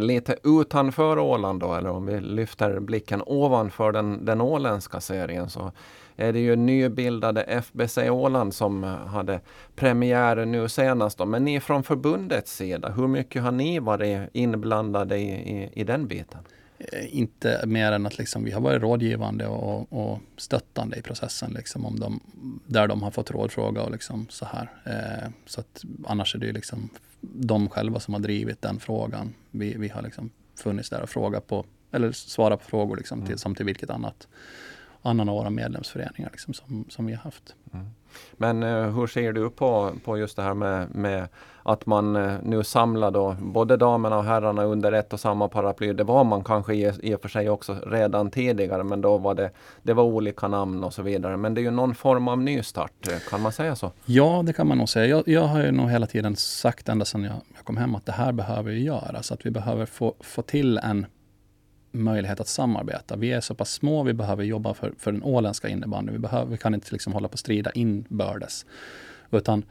lite 0.00 0.36
utanför 0.44 1.18
Åland 1.18 1.60
då, 1.60 1.74
eller 1.74 1.90
om 1.90 2.06
vi 2.06 2.20
lyfter 2.20 2.80
blicken 2.80 3.22
ovanför 3.26 3.92
den, 3.92 4.24
den 4.24 4.40
åländska 4.40 5.00
serien 5.00 5.50
så 5.50 5.72
är 6.16 6.32
det 6.32 6.38
ju 6.38 6.56
nybildade 6.56 7.42
FBC 7.42 7.98
Åland 7.98 8.54
som 8.54 8.82
hade 8.82 9.40
premiär 9.76 10.44
nu 10.44 10.68
senast. 10.68 11.18
Då. 11.18 11.24
Men 11.24 11.44
ni 11.44 11.60
från 11.60 11.82
förbundets 11.82 12.56
sida, 12.56 12.88
hur 12.88 13.06
mycket 13.06 13.42
har 13.42 13.52
ni 13.52 13.78
varit 13.78 14.30
inblandade 14.32 15.18
i, 15.18 15.30
i, 15.30 15.70
i 15.72 15.84
den 15.84 16.06
biten? 16.06 16.40
Eh, 16.78 17.16
inte 17.16 17.64
mer 17.66 17.92
än 17.92 18.06
att 18.06 18.18
liksom 18.18 18.44
vi 18.44 18.50
har 18.50 18.60
varit 18.60 18.82
rådgivande 18.82 19.46
och, 19.46 19.92
och 19.92 20.20
stöttande 20.36 20.96
i 20.96 21.02
processen 21.02 21.52
liksom 21.52 21.86
om 21.86 22.00
de, 22.00 22.20
där 22.66 22.88
de 22.88 23.02
har 23.02 23.10
fått 23.10 23.30
rådfråga 23.30 23.82
och 23.82 23.90
liksom 23.90 24.26
så 24.30 24.44
här. 24.44 24.70
Eh, 24.84 25.30
så 25.46 25.60
att 25.60 25.84
annars 26.06 26.34
är 26.34 26.38
det 26.38 26.52
liksom 26.52 26.88
de 27.20 27.68
själva 27.68 28.00
som 28.00 28.14
har 28.14 28.20
drivit 28.20 28.62
den 28.62 28.80
frågan. 28.80 29.34
Vi, 29.50 29.74
vi 29.78 29.88
har 29.88 30.02
liksom 30.02 30.30
funnits 30.56 30.90
där 30.90 31.02
och 31.02 31.10
frågat 31.10 31.46
på, 31.46 31.64
eller 31.90 32.12
svarat 32.12 32.60
på 32.60 32.66
frågor 32.66 32.96
liksom 32.96 33.20
till, 33.20 33.28
mm. 33.28 33.38
som 33.38 33.54
till 33.54 33.66
vilket 33.66 33.90
annat 33.90 34.28
annan 35.02 35.28
av 35.28 35.34
våra 35.34 35.50
medlemsföreningar 35.50 36.28
liksom, 36.32 36.54
som, 36.54 36.84
som 36.88 37.06
vi 37.06 37.12
har 37.12 37.22
haft. 37.22 37.54
Mm. 37.72 37.86
Men 38.32 38.62
eh, 38.62 38.90
hur 38.90 39.06
ser 39.06 39.32
du 39.32 39.50
på, 39.50 39.92
på 40.04 40.18
just 40.18 40.36
det 40.36 40.42
här 40.42 40.54
med, 40.54 40.94
med 40.94 41.28
att 41.62 41.86
man 41.86 42.16
eh, 42.16 42.32
nu 42.42 42.64
samlar 42.64 43.10
då 43.10 43.36
både 43.40 43.76
damerna 43.76 44.16
och 44.16 44.24
herrarna 44.24 44.64
under 44.64 44.92
ett 44.92 45.12
och 45.12 45.20
samma 45.20 45.48
paraply. 45.48 45.92
Det 45.92 46.04
var 46.04 46.24
man 46.24 46.44
kanske 46.44 46.74
i, 46.74 46.92
i 47.02 47.14
och 47.14 47.22
för 47.22 47.28
sig 47.28 47.50
också 47.50 47.76
redan 47.86 48.30
tidigare 48.30 48.84
men 48.84 49.00
då 49.00 49.18
var 49.18 49.34
det, 49.34 49.50
det 49.82 49.92
var 49.92 50.04
olika 50.04 50.48
namn 50.48 50.84
och 50.84 50.94
så 50.94 51.02
vidare. 51.02 51.36
Men 51.36 51.54
det 51.54 51.60
är 51.60 51.62
ju 51.62 51.70
någon 51.70 51.94
form 51.94 52.28
av 52.28 52.38
nystart, 52.38 53.08
eh, 53.08 53.18
kan 53.30 53.42
man 53.42 53.52
säga 53.52 53.76
så? 53.76 53.92
Ja, 54.04 54.42
det 54.46 54.52
kan 54.52 54.66
man 54.66 54.78
nog 54.78 54.88
säga. 54.88 55.06
Jag, 55.06 55.28
jag 55.28 55.42
har 55.42 55.62
ju 55.62 55.72
nog 55.72 55.90
hela 55.90 56.06
tiden 56.06 56.36
sagt 56.36 56.88
ända 56.88 57.04
sedan 57.04 57.24
jag, 57.24 57.36
jag 57.56 57.64
kom 57.64 57.76
hem 57.76 57.94
att 57.94 58.06
det 58.06 58.12
här 58.12 58.32
behöver 58.32 58.70
vi 58.70 58.82
göra. 58.82 59.22
Så 59.22 59.34
att 59.34 59.46
vi 59.46 59.50
behöver 59.50 59.86
få, 59.86 60.14
få 60.20 60.42
till 60.42 60.78
en 60.78 61.06
möjlighet 61.98 62.40
att 62.40 62.48
samarbeta. 62.48 63.16
Vi 63.16 63.32
är 63.32 63.40
så 63.40 63.54
pass 63.54 63.70
små, 63.70 64.02
vi 64.02 64.12
behöver 64.12 64.44
jobba 64.44 64.74
för, 64.74 64.92
för 64.98 65.12
den 65.12 65.22
åländska 65.22 65.68
innebandyn. 65.68 66.12
Vi, 66.12 66.18
behöver, 66.18 66.50
vi 66.50 66.58
kan 66.58 66.74
inte 66.74 66.92
liksom 66.92 67.12
hålla 67.12 67.28
på 67.28 67.32
och 67.32 67.38
strida 67.38 67.70
inbördes. 67.70 68.66
Utan 69.30 69.64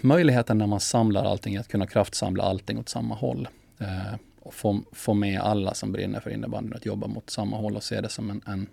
möjligheten 0.00 0.58
när 0.58 0.66
man 0.66 0.80
samlar 0.80 1.24
allting 1.24 1.54
är 1.54 1.60
att 1.60 1.68
kunna 1.68 1.86
kraftsamla 1.86 2.44
allting 2.44 2.78
åt 2.78 2.88
samma 2.88 3.14
håll. 3.14 3.48
Eh, 3.78 4.14
och 4.40 4.54
få, 4.54 4.80
få 4.92 5.14
med 5.14 5.40
alla 5.40 5.74
som 5.74 5.92
brinner 5.92 6.20
för 6.20 6.30
innebandyn 6.30 6.74
att 6.74 6.86
jobba 6.86 7.06
mot 7.06 7.30
samma 7.30 7.56
håll 7.56 7.76
och 7.76 7.82
se 7.82 8.00
det 8.00 8.08
som 8.08 8.30
en, 8.30 8.42
en 8.46 8.68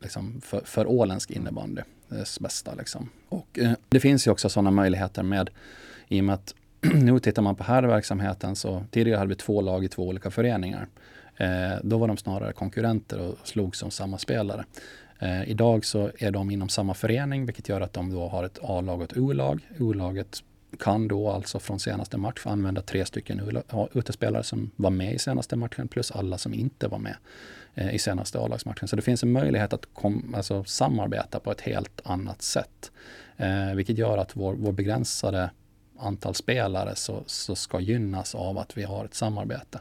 liksom 0.00 0.40
för, 0.40 0.60
för 0.64 0.86
åländsk 0.86 1.30
innebandy, 1.30 1.82
dess 2.08 2.40
bästa. 2.40 2.74
Liksom. 2.74 3.10
Och 3.28 3.58
eh, 3.58 3.72
det 3.88 4.00
finns 4.00 4.26
ju 4.26 4.30
också 4.30 4.48
sådana 4.48 4.70
möjligheter 4.70 5.22
med, 5.22 5.50
i 6.08 6.20
och 6.20 6.24
med 6.24 6.34
att 6.34 6.54
nu 6.94 7.18
tittar 7.18 7.42
man 7.42 7.56
på 7.56 7.64
här 7.64 7.82
verksamheten 7.82 8.56
så 8.56 8.84
tidigare 8.90 9.18
hade 9.18 9.28
vi 9.28 9.34
två 9.34 9.60
lag 9.60 9.84
i 9.84 9.88
två 9.88 10.08
olika 10.08 10.30
föreningar. 10.30 10.88
Eh, 11.38 11.76
då 11.82 11.98
var 11.98 12.08
de 12.08 12.16
snarare 12.16 12.52
konkurrenter 12.52 13.20
och 13.20 13.38
slogs 13.44 13.78
som 13.78 13.90
samma 13.90 14.18
spelare. 14.18 14.64
Eh, 15.18 15.50
idag 15.50 15.84
så 15.84 16.10
är 16.18 16.30
de 16.30 16.50
inom 16.50 16.68
samma 16.68 16.94
förening 16.94 17.46
vilket 17.46 17.68
gör 17.68 17.80
att 17.80 17.92
de 17.92 18.10
då 18.10 18.28
har 18.28 18.44
ett 18.44 18.58
A-lag 18.62 18.98
och 18.98 19.04
ett 19.04 19.16
O-lag. 19.16 19.68
O-laget 19.78 20.42
kan 20.78 21.08
då 21.08 21.30
alltså 21.30 21.58
från 21.58 21.80
senaste 21.80 22.16
match 22.16 22.46
använda 22.46 22.82
tre 22.82 23.04
stycken 23.04 23.62
utespelare 23.92 24.42
som 24.42 24.70
var 24.76 24.90
med 24.90 25.14
i 25.14 25.18
senaste 25.18 25.56
matchen 25.56 25.88
plus 25.88 26.10
alla 26.10 26.38
som 26.38 26.54
inte 26.54 26.88
var 26.88 26.98
med 26.98 27.16
eh, 27.74 27.94
i 27.94 27.98
senaste 27.98 28.38
A-lagsmatchen. 28.38 28.88
Så 28.88 28.96
det 28.96 29.02
finns 29.02 29.22
en 29.22 29.32
möjlighet 29.32 29.72
att 29.72 29.94
kom, 29.94 30.34
alltså, 30.36 30.64
samarbeta 30.64 31.40
på 31.40 31.52
ett 31.52 31.60
helt 31.60 32.00
annat 32.04 32.42
sätt. 32.42 32.90
Eh, 33.36 33.74
vilket 33.74 33.98
gör 33.98 34.18
att 34.18 34.36
vår, 34.36 34.54
vår 34.54 34.72
begränsade 34.72 35.50
antal 35.98 36.34
spelare 36.34 36.94
så, 36.96 37.22
så 37.26 37.54
ska 37.54 37.80
gynnas 37.80 38.34
av 38.34 38.58
att 38.58 38.78
vi 38.78 38.82
har 38.82 39.04
ett 39.04 39.14
samarbete 39.14 39.80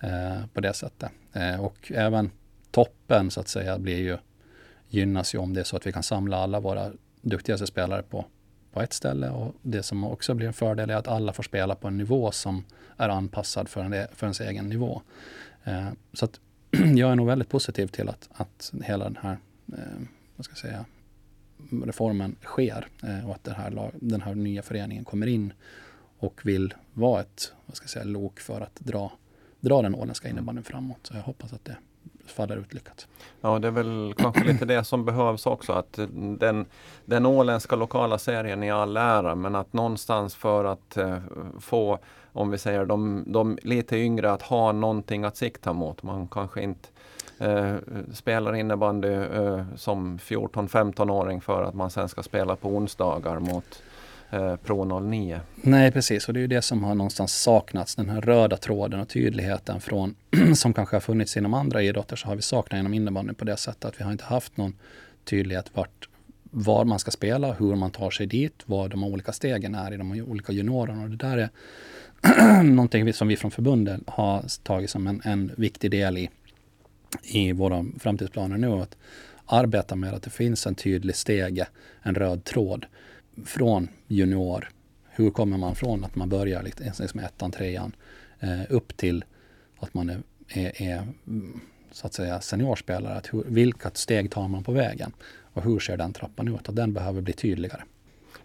Eh, 0.00 0.46
på 0.54 0.60
det 0.60 0.72
sättet. 0.72 1.10
Eh, 1.32 1.60
och 1.60 1.92
även 1.94 2.30
toppen 2.70 3.30
så 3.30 3.40
att 3.40 3.48
säga 3.48 3.78
blir 3.78 3.98
ju, 3.98 4.18
gynnas 4.88 5.34
ju 5.34 5.38
om 5.38 5.54
det 5.54 5.60
är 5.60 5.64
så 5.64 5.76
att 5.76 5.86
vi 5.86 5.92
kan 5.92 6.02
samla 6.02 6.36
alla 6.36 6.60
våra 6.60 6.92
duktigaste 7.20 7.66
spelare 7.66 8.02
på, 8.02 8.24
på 8.72 8.82
ett 8.82 8.92
ställe 8.92 9.30
och 9.30 9.54
det 9.62 9.82
som 9.82 10.04
också 10.04 10.34
blir 10.34 10.46
en 10.46 10.52
fördel 10.52 10.90
är 10.90 10.94
att 10.94 11.08
alla 11.08 11.32
får 11.32 11.42
spela 11.42 11.74
på 11.74 11.88
en 11.88 11.96
nivå 11.96 12.30
som 12.30 12.64
är 12.96 13.08
anpassad 13.08 13.68
för, 13.68 13.80
en, 13.80 14.06
för 14.14 14.26
ens 14.26 14.40
egen 14.40 14.68
nivå. 14.68 15.02
Eh, 15.64 15.88
så 16.12 16.24
att 16.24 16.40
jag 16.70 17.12
är 17.12 17.16
nog 17.16 17.26
väldigt 17.26 17.48
positiv 17.48 17.86
till 17.86 18.08
att, 18.08 18.28
att 18.32 18.72
hela 18.82 19.04
den 19.04 19.18
här 19.22 19.38
eh, 19.72 20.02
vad 20.36 20.44
ska 20.44 20.52
jag 20.52 20.58
säga, 20.58 20.84
reformen 21.84 22.36
sker 22.42 22.86
eh, 23.02 23.28
och 23.28 23.34
att 23.34 23.44
den 23.44 23.54
här, 23.54 23.90
den 23.94 24.22
här 24.22 24.34
nya 24.34 24.62
föreningen 24.62 25.04
kommer 25.04 25.26
in 25.26 25.52
och 26.18 26.40
vill 26.44 26.74
vara 26.92 27.20
ett 27.20 27.52
vad 27.66 27.76
ska 27.76 27.84
jag 27.84 27.90
säga, 27.90 28.04
lok 28.04 28.40
för 28.40 28.60
att 28.60 28.80
dra, 28.80 29.12
dra 29.60 29.82
den 29.82 29.94
åländska 29.94 30.28
innebandyn 30.28 30.64
framåt. 30.64 30.98
Så 31.02 31.14
jag 31.14 31.22
hoppas 31.22 31.52
att 31.52 31.64
det 31.64 31.76
faller 32.26 32.56
ut 32.56 32.74
lyckat. 32.74 33.08
Ja, 33.40 33.58
det 33.58 33.68
är 33.68 33.72
väl 33.72 34.14
kanske 34.16 34.44
lite 34.44 34.64
det 34.64 34.84
som 34.84 35.04
behövs 35.04 35.46
också. 35.46 35.72
Att 35.72 35.98
den, 36.38 36.66
den 37.04 37.26
åländska 37.26 37.76
lokala 37.76 38.18
serien 38.18 38.62
i 38.62 38.70
all 38.70 38.96
ära, 38.96 39.34
men 39.34 39.54
att 39.54 39.72
någonstans 39.72 40.34
för 40.34 40.64
att 40.64 40.96
eh, 40.96 41.18
få, 41.60 41.98
om 42.32 42.50
vi 42.50 42.58
säger 42.58 42.84
de, 42.84 43.24
de 43.26 43.58
lite 43.62 43.96
yngre, 43.96 44.32
att 44.32 44.42
ha 44.42 44.72
någonting 44.72 45.24
att 45.24 45.36
sikta 45.36 45.72
mot. 45.72 46.02
Man 46.02 46.28
kanske 46.28 46.62
inte 46.62 46.88
eh, 47.38 47.74
spelar 48.12 48.54
innebandy 48.54 49.12
eh, 49.12 49.64
som 49.76 50.18
14-15-åring 50.18 51.40
för 51.40 51.62
att 51.62 51.74
man 51.74 51.90
sen 51.90 52.08
ska 52.08 52.22
spela 52.22 52.56
på 52.56 52.68
onsdagar 52.68 53.38
mot 53.38 53.82
eh, 54.30 54.56
Pro 54.56 55.00
09. 55.00 55.40
Nej 55.54 55.92
precis 55.92 56.28
och 56.28 56.34
det 56.34 56.40
är 56.40 56.42
ju 56.42 56.46
det 56.46 56.62
som 56.62 56.84
har 56.84 56.94
någonstans 56.94 57.42
saknats. 57.42 57.94
Den 57.94 58.08
här 58.08 58.20
röda 58.20 58.56
tråden 58.56 59.00
och 59.00 59.08
tydligheten 59.08 59.80
från 59.80 60.14
som 60.54 60.74
kanske 60.74 60.96
har 60.96 61.00
funnits 61.00 61.36
inom 61.36 61.54
andra 61.54 61.82
idrotter 61.82 62.16
så 62.16 62.28
har 62.28 62.36
vi 62.36 62.42
saknat 62.42 62.78
inom 62.78 62.94
innebandyn 62.94 63.34
på 63.34 63.44
det 63.44 63.56
sättet 63.56 63.84
att 63.84 64.00
vi 64.00 64.04
har 64.04 64.12
inte 64.12 64.24
haft 64.24 64.56
någon 64.56 64.74
tydlighet 65.24 65.70
vart 65.74 66.08
var 66.50 66.84
man 66.84 66.98
ska 66.98 67.10
spela, 67.10 67.52
hur 67.52 67.74
man 67.74 67.90
tar 67.90 68.10
sig 68.10 68.26
dit, 68.26 68.62
vad 68.66 68.90
de 68.90 69.04
olika 69.04 69.32
stegen 69.32 69.74
är 69.74 69.92
i 69.92 69.96
de 69.96 70.12
olika 70.12 70.52
juniorerna. 70.52 71.02
Och 71.02 71.10
det 71.10 71.16
där 71.16 71.38
är 71.38 72.62
någonting 72.62 73.12
som 73.12 73.28
vi 73.28 73.36
från 73.36 73.50
förbundet 73.50 74.00
har 74.06 74.62
tagit 74.62 74.90
som 74.90 75.06
en, 75.06 75.22
en 75.24 75.52
viktig 75.56 75.90
del 75.90 76.18
i, 76.18 76.30
i 77.22 77.52
våra 77.52 77.86
framtidsplaner 77.98 78.58
nu. 78.58 78.72
Att 78.72 78.96
arbeta 79.46 79.96
med 79.96 80.14
att 80.14 80.22
det 80.22 80.30
finns 80.30 80.66
en 80.66 80.74
tydlig 80.74 81.16
stege, 81.16 81.66
en 82.02 82.14
röd 82.14 82.44
tråd 82.44 82.86
från 83.46 83.88
junior, 84.06 84.68
hur 85.10 85.30
kommer 85.30 85.58
man 85.58 85.74
från 85.74 86.04
att 86.04 86.16
man 86.16 86.28
börjar 86.28 86.62
liksom 86.62 87.20
ettan, 87.20 87.50
trean, 87.50 87.96
eh, 88.40 88.60
upp 88.68 88.96
till 88.96 89.24
att 89.78 89.94
man 89.94 90.10
är, 90.10 90.22
är, 90.48 90.82
är 90.82 91.06
mm, 91.26 91.60
så 91.92 92.06
att 92.06 92.14
säga 92.14 92.40
seniorspelare. 92.40 93.14
Att 93.14 93.34
hur, 93.34 93.44
vilka 93.46 93.90
steg 93.94 94.30
tar 94.30 94.48
man 94.48 94.64
på 94.64 94.72
vägen? 94.72 95.12
Och 95.52 95.62
hur 95.62 95.78
ser 95.78 95.96
den 95.96 96.12
trappan 96.12 96.48
ut? 96.48 96.68
Och 96.68 96.74
den 96.74 96.92
behöver 96.92 97.20
bli 97.20 97.32
tydligare. 97.32 97.82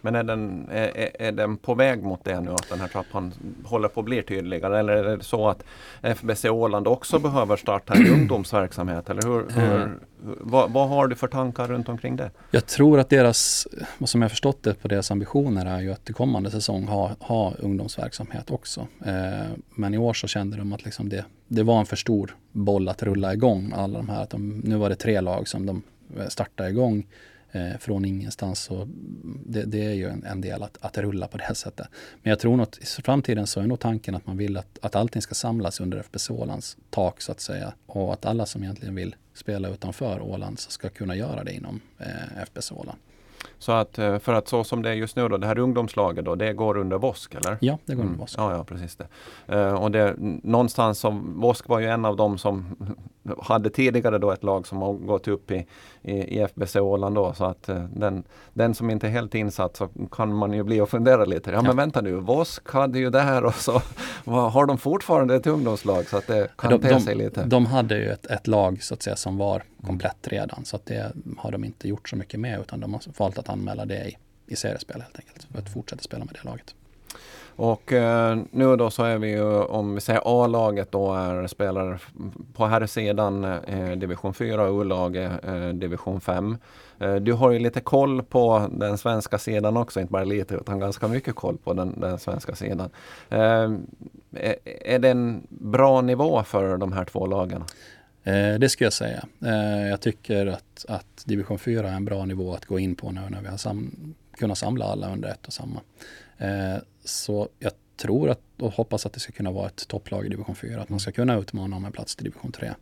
Men 0.06 0.16
är 0.16 0.24
den, 0.24 0.70
är, 0.72 1.22
är 1.22 1.32
den 1.32 1.58
på 1.58 1.76
väg 1.76 2.04
mot 2.04 2.24
det 2.24 2.40
nu, 2.40 2.52
att 2.52 2.70
den 2.70 2.80
här 2.80 2.88
trappan 2.88 3.34
håller 3.64 3.88
på 3.88 4.00
att 4.00 4.06
bli 4.06 4.24
tydligare? 4.24 4.80
Eller 4.80 4.94
är 4.94 5.18
det 5.18 5.24
så 5.24 5.50
att 5.50 5.64
FBC 6.02 6.46
Åland 6.46 6.88
också 6.88 7.20
behöver 7.20 7.58
starta 7.58 7.94
en 7.94 8.08
ungdomsverksamhet? 8.14 9.10
Eller 9.10 9.22
hur, 9.22 9.62
hur, 9.62 9.76
mm. 9.76 10.00
vad, 10.22 10.72
vad, 10.72 10.90
har 10.90 11.08
du 11.08 11.16
för 11.16 11.28
tankar 11.28 11.68
runt 11.68 11.90
omkring 11.90 12.16
det? 12.16 12.32
Jag 12.52 12.66
tror 12.66 13.00
att 13.00 13.10
deras, 13.10 13.68
vad 13.98 14.10
som 14.10 14.22
jag 14.22 14.32
förstått 14.32 14.64
det 14.64 14.74
på 14.74 14.88
deras 14.88 15.12
ambitioner 15.12 15.66
är 15.66 15.82
ju 15.82 15.92
att 15.92 16.06
till 16.06 16.16
kommande 16.16 16.52
säsong 16.52 16.88
ha, 16.88 17.12
ha 17.20 17.54
ungdomsverksamhet 17.60 18.52
också. 18.52 18.88
Eh, 19.06 19.48
men 19.70 19.94
i 19.94 19.98
år 19.98 20.14
så 20.14 20.28
kände 20.28 20.58
de 20.58 20.74
att 20.74 20.86
liksom 20.86 21.10
det, 21.10 21.26
det 21.48 21.64
var 21.64 21.80
en 21.80 21.86
för 21.86 21.96
stor 21.96 22.36
boll 22.52 22.90
att 22.90 23.04
rulla 23.04 23.34
igång. 23.34 23.74
Alla 23.76 23.98
de 24.00 24.10
här, 24.10 24.24
att 24.24 24.30
de, 24.30 24.62
nu 24.64 24.76
var 24.76 24.90
det 24.90 24.96
tre 24.96 25.22
lag 25.22 25.48
som 25.48 25.66
de 25.66 25.82
startade 26.30 26.70
igång 26.70 27.06
eh, 27.56 27.78
från 27.78 28.06
ingenstans. 28.06 28.60
Så 28.60 28.88
det, 29.46 29.64
det 29.64 29.86
är 29.86 29.94
ju 29.94 30.10
en, 30.10 30.24
en, 30.24 30.42
del 30.42 30.64
att, 30.64 30.78
att 30.82 30.98
rulla 30.98 31.28
på 31.28 31.38
det 31.38 31.56
sättet. 31.56 31.88
Men 32.24 32.30
jag 32.30 32.40
tror 32.40 32.62
att 32.62 32.78
i 32.78 32.86
framtiden 32.86 33.48
så 33.48 33.60
är 33.60 33.68
nog 33.68 33.80
tanken 33.80 34.16
att 34.16 34.28
man 34.28 34.38
vill 34.38 34.58
att, 34.58 34.80
att 34.82 34.96
allting 34.96 35.22
ska 35.22 35.36
samlas 35.36 35.80
under 35.80 35.98
FBC 35.98 36.30
Ålands 36.30 36.78
tak 36.90 37.22
så 37.22 37.32
att 37.32 37.40
säga. 37.40 37.74
Och 37.86 38.14
att 38.14 38.26
alla 38.26 38.46
som 38.46 38.64
egentligen 38.64 38.96
vill 38.96 39.16
spela 39.34 39.70
utanför 39.70 40.22
Åland 40.22 40.60
ska 40.60 40.90
kunna 40.90 41.16
göra 41.16 41.44
det 41.44 41.54
inom 41.54 41.82
eh, 42.00 42.42
FBC 42.44 42.72
Åland. 42.72 43.00
Så 43.60 43.72
att 43.72 44.00
eh, 44.00 44.20
för 44.20 44.34
att 44.34 44.48
så 44.48 44.64
som 44.64 44.82
det 44.82 44.90
är 44.90 44.94
just 44.94 45.16
nu 45.16 45.28
då, 45.28 45.38
det 45.38 45.48
här 45.48 45.60
ungdomslaget 45.60 46.26
då, 46.26 46.36
det 46.36 46.54
går 46.54 46.78
under 46.78 46.98
VOSK 46.98 47.36
eller? 47.36 47.58
Ja, 47.62 47.78
det 47.86 47.96
går 47.96 48.02
under 48.02 48.14
mm. 48.14 48.20
VOSK. 48.20 48.36
Ja, 48.38 48.52
ja, 48.52 48.64
precis 48.64 48.98
det. 48.98 49.08
Uh, 49.56 49.74
och 49.74 49.92
det, 49.92 50.16
någonstans 50.44 51.00
som, 51.00 51.42
VOSK 51.42 51.68
var 51.68 51.80
ju 51.80 51.88
en 51.88 52.06
av 52.06 52.16
dem 52.16 52.38
som 52.38 52.76
hade 53.42 53.70
tidigare 53.70 54.18
då 54.18 54.32
ett 54.32 54.44
lag 54.44 54.68
som 54.68 54.82
har 54.82 54.94
gått 54.94 55.28
upp 55.28 55.52
i, 55.52 55.66
i, 56.02 56.12
i 56.12 56.40
FBC 56.40 56.76
Åland 56.76 57.16
då. 57.16 57.34
Så 57.34 57.46
att 57.46 57.70
uh, 57.70 57.84
den, 57.84 58.24
den 58.54 58.74
som 58.74 58.90
inte 58.90 59.08
är 59.08 59.12
helt 59.12 59.36
insatt 59.36 59.76
så 59.76 59.90
kan 60.12 60.34
man 60.34 60.54
ju 60.54 60.64
bli 60.64 60.82
och 60.82 60.90
fundera 60.90 61.26
lite. 61.26 61.52
Ja, 61.52 61.56
ja. 61.56 61.62
men 61.62 61.78
vänta 61.78 62.02
nu, 62.02 62.16
VOSK 62.16 62.72
hade 62.72 63.00
ju 63.00 63.10
det 63.10 63.22
här 63.22 63.46
och 63.46 63.56
så 63.56 63.82
har 64.26 64.66
de 64.66 64.78
fortfarande 64.78 65.36
ett 65.36 65.48
ungdomslag 65.48 66.06
så 66.06 66.18
att 66.18 66.28
det 66.28 66.48
kan 66.58 66.72
de, 66.72 66.82
te 66.82 67.00
sig 67.00 67.16
lite. 67.16 67.44
De 67.44 67.66
hade 67.66 67.98
ju 67.98 68.10
ett, 68.10 68.26
ett 68.26 68.48
lag 68.48 68.84
så 68.84 68.94
att 68.94 69.04
säga 69.04 69.16
som 69.16 69.38
var 69.38 69.64
komplett 69.86 70.28
redan 70.28 70.66
så 70.66 70.76
att 70.76 70.86
det 70.86 71.12
har 71.38 71.52
de 71.52 71.64
inte 71.64 71.88
gjort 71.88 72.10
så 72.10 72.16
mycket 72.16 72.40
med 72.40 72.60
utan 72.60 72.80
de 72.80 72.94
har 72.94 73.02
valt 73.18 73.38
att 73.38 73.45
att 73.46 73.50
anmäla 73.50 73.86
det 73.86 74.06
i, 74.08 74.18
i 74.48 74.56
seriespel 74.56 75.02
helt 75.02 75.20
enkelt 75.20 75.48
för 75.52 75.60
att 75.60 75.74
fortsätta 75.74 76.02
spela 76.02 76.26
med 76.26 76.34
det 76.34 76.50
laget. 76.50 76.76
Och 77.58 77.94
eh, 77.94 78.38
nu 78.52 78.76
då 78.76 78.90
så 78.90 79.04
är 79.04 79.18
vi 79.18 79.30
ju, 79.30 79.62
om 79.64 79.96
vi 79.96 80.02
säger 80.02 80.22
A-laget 80.26 80.92
då 80.92 81.14
är 81.14 81.48
spelare 81.48 82.00
på 82.54 82.66
här 82.66 82.86
sidan 82.86 83.44
eh, 83.44 83.92
division 83.92 84.34
4 84.34 84.70
och 84.70 84.82
U-laget 84.82 85.46
eh, 85.46 85.70
division 85.70 86.22
5. 86.22 86.58
Eh, 87.00 87.16
du 87.16 87.34
har 87.34 87.52
ju 87.52 87.60
lite 87.60 87.82
koll 87.82 88.24
på 88.24 88.68
den 88.72 88.98
svenska 88.98 89.38
sidan 89.38 89.78
också, 89.78 90.00
inte 90.00 90.12
bara 90.12 90.24
lite 90.24 90.56
utan 90.56 90.80
ganska 90.80 91.08
mycket 91.08 91.36
koll 91.36 91.58
på 91.58 91.74
den, 91.74 92.00
den 92.00 92.20
svenska 92.20 92.56
sidan. 92.56 92.90
Eh, 93.30 93.72
är, 94.32 94.56
är 94.66 95.00
det 95.00 95.10
en 95.10 95.48
bra 95.50 96.02
nivå 96.02 96.44
för 96.44 96.78
de 96.78 96.94
här 96.94 97.06
två 97.06 97.26
lagen? 97.26 97.64
Eh, 98.26 98.60
det 98.60 98.70
skulle 98.70 98.86
jag 98.86 98.94
säga. 98.94 99.26
Eh, 99.46 99.88
jag 99.88 100.02
tycker 100.02 100.46
att, 100.46 100.86
att 100.88 101.24
division 101.26 101.60
4 101.60 101.90
är 101.90 101.96
en 101.96 102.06
bra 102.06 102.26
nivå 102.26 102.54
att 102.54 102.66
gå 102.66 102.80
in 102.80 102.96
på 102.96 103.12
nu 103.12 103.22
när 103.30 103.42
vi 103.42 103.48
har 103.48 103.58
sam 103.58 104.14
kunnat 104.38 104.58
samla 104.58 104.86
alla 104.86 105.14
under 105.14 105.30
ett 105.30 105.48
och 105.48 105.54
samma. 105.54 105.82
Eh, 106.38 106.78
så 107.04 107.50
jag 107.60 107.72
tror 107.98 108.30
att, 108.30 108.42
och 108.60 108.74
hoppas 108.74 109.06
att 109.06 109.14
det 109.14 109.20
ska 109.20 109.32
kunna 109.32 109.52
vara 109.52 109.68
ett 109.68 109.88
topplag 109.88 110.26
i 110.26 110.30
division 110.30 110.56
4, 110.56 110.82
att 110.82 110.90
man 110.90 111.00
ska 111.00 111.12
kunna 111.12 111.38
utmana 111.38 111.76
om 111.76 111.86
en 111.86 111.92
plats 111.92 112.16
till 112.16 112.24
division 112.24 112.52
3. 112.52 112.74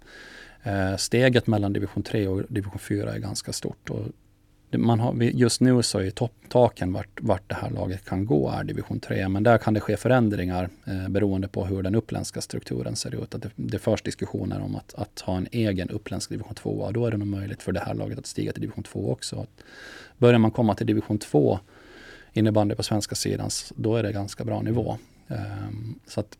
Eh, 0.63 0.95
steget 0.97 1.47
mellan 1.47 1.73
division 1.73 2.03
3 2.03 2.27
och 2.27 2.43
division 2.49 2.79
4 2.79 3.13
är 3.13 3.19
ganska 3.19 3.53
stort 3.53 3.89
och 3.89 4.05
man 4.77 4.99
har, 4.99 5.13
just 5.23 5.61
nu 5.61 5.83
så 5.83 5.99
är 5.99 6.09
topptaken 6.09 6.93
vart, 6.93 7.21
vart 7.21 7.49
det 7.49 7.55
här 7.55 7.69
laget 7.69 8.05
kan 8.05 8.25
gå 8.25 8.49
är 8.49 8.63
division 8.63 8.99
3. 8.99 9.29
Men 9.29 9.43
där 9.43 9.57
kan 9.57 9.73
det 9.73 9.79
ske 9.79 9.97
förändringar 9.97 10.69
eh, 10.85 11.09
beroende 11.09 11.47
på 11.47 11.65
hur 11.65 11.83
den 11.83 11.95
uppländska 11.95 12.41
strukturen 12.41 12.95
ser 12.95 13.23
ut. 13.23 13.35
Att 13.35 13.41
det, 13.41 13.49
det 13.55 13.79
förs 13.79 14.01
diskussioner 14.01 14.61
om 14.61 14.75
att, 14.75 14.93
att 14.93 15.19
ha 15.19 15.37
en 15.37 15.47
egen 15.51 15.89
uppländsk 15.89 16.29
division 16.29 16.55
2. 16.55 16.91
Då 16.91 17.05
är 17.05 17.11
det 17.11 17.17
nog 17.17 17.27
möjligt 17.27 17.63
för 17.63 17.71
det 17.71 17.79
här 17.79 17.93
laget 17.93 18.19
att 18.19 18.25
stiga 18.25 18.51
till 18.51 18.61
division 18.61 18.83
2 18.83 19.11
också. 19.11 19.39
Att 19.39 19.63
börjar 20.17 20.39
man 20.39 20.51
komma 20.51 20.75
till 20.75 20.87
division 20.87 21.17
2 21.17 21.59
innebandy 22.33 22.75
på 22.75 22.83
svenska 22.83 23.15
sidan, 23.15 23.49
då 23.75 23.95
är 23.95 24.03
det 24.03 24.11
ganska 24.11 24.43
bra 24.43 24.61
nivå. 24.61 24.97
Eh, 25.27 25.37
så 26.07 26.19
att 26.19 26.37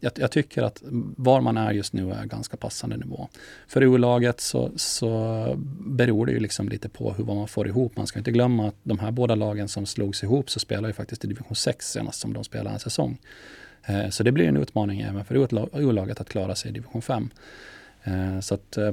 jag, 0.00 0.12
jag, 0.16 0.30
tycker 0.30 0.62
att 0.62 0.82
var 1.16 1.40
man 1.40 1.56
är 1.56 1.72
just 1.72 1.92
nu 1.92 2.12
är 2.12 2.24
ganska 2.24 2.56
passande 2.56 2.96
nivå. 2.96 3.28
För 3.68 3.82
U-laget 3.82 4.40
så, 4.40 4.70
så 4.76 5.54
beror 5.80 6.26
det 6.26 6.32
ju 6.32 6.40
liksom 6.40 6.68
lite 6.68 6.88
på 6.88 7.12
hur 7.12 7.24
man 7.24 7.48
får 7.48 7.68
ihop. 7.68 7.96
Man 7.96 8.06
ska 8.06 8.18
inte 8.18 8.30
glömma 8.30 8.68
att 8.68 8.76
de 8.82 8.98
här 8.98 9.10
båda 9.10 9.34
lagen 9.34 9.68
som 9.68 9.86
slogs 9.86 10.22
ihop 10.22 10.50
så 10.50 10.60
spelar 10.60 10.88
ju 10.88 10.92
faktiskt 10.92 11.24
i 11.24 11.28
division 11.28 11.56
6 11.56 11.90
senast 11.90 12.20
som 12.20 12.32
de 12.32 12.44
spelar 12.44 12.72
en 12.72 12.80
säsong. 12.80 13.18
Eh, 13.86 14.08
så 14.08 14.22
det 14.22 14.32
blir 14.32 14.48
en 14.48 14.56
utmaning 14.56 15.00
även 15.00 15.24
för 15.24 15.34
U-laget 15.80 16.20
att 16.20 16.28
klara 16.28 16.54
sig 16.54 16.70
i 16.70 16.74
division 16.74 17.02
5. 17.02 17.30
Eh, 18.04 18.40
så 18.40 18.54
att 18.54 18.76
eh, 18.76 18.90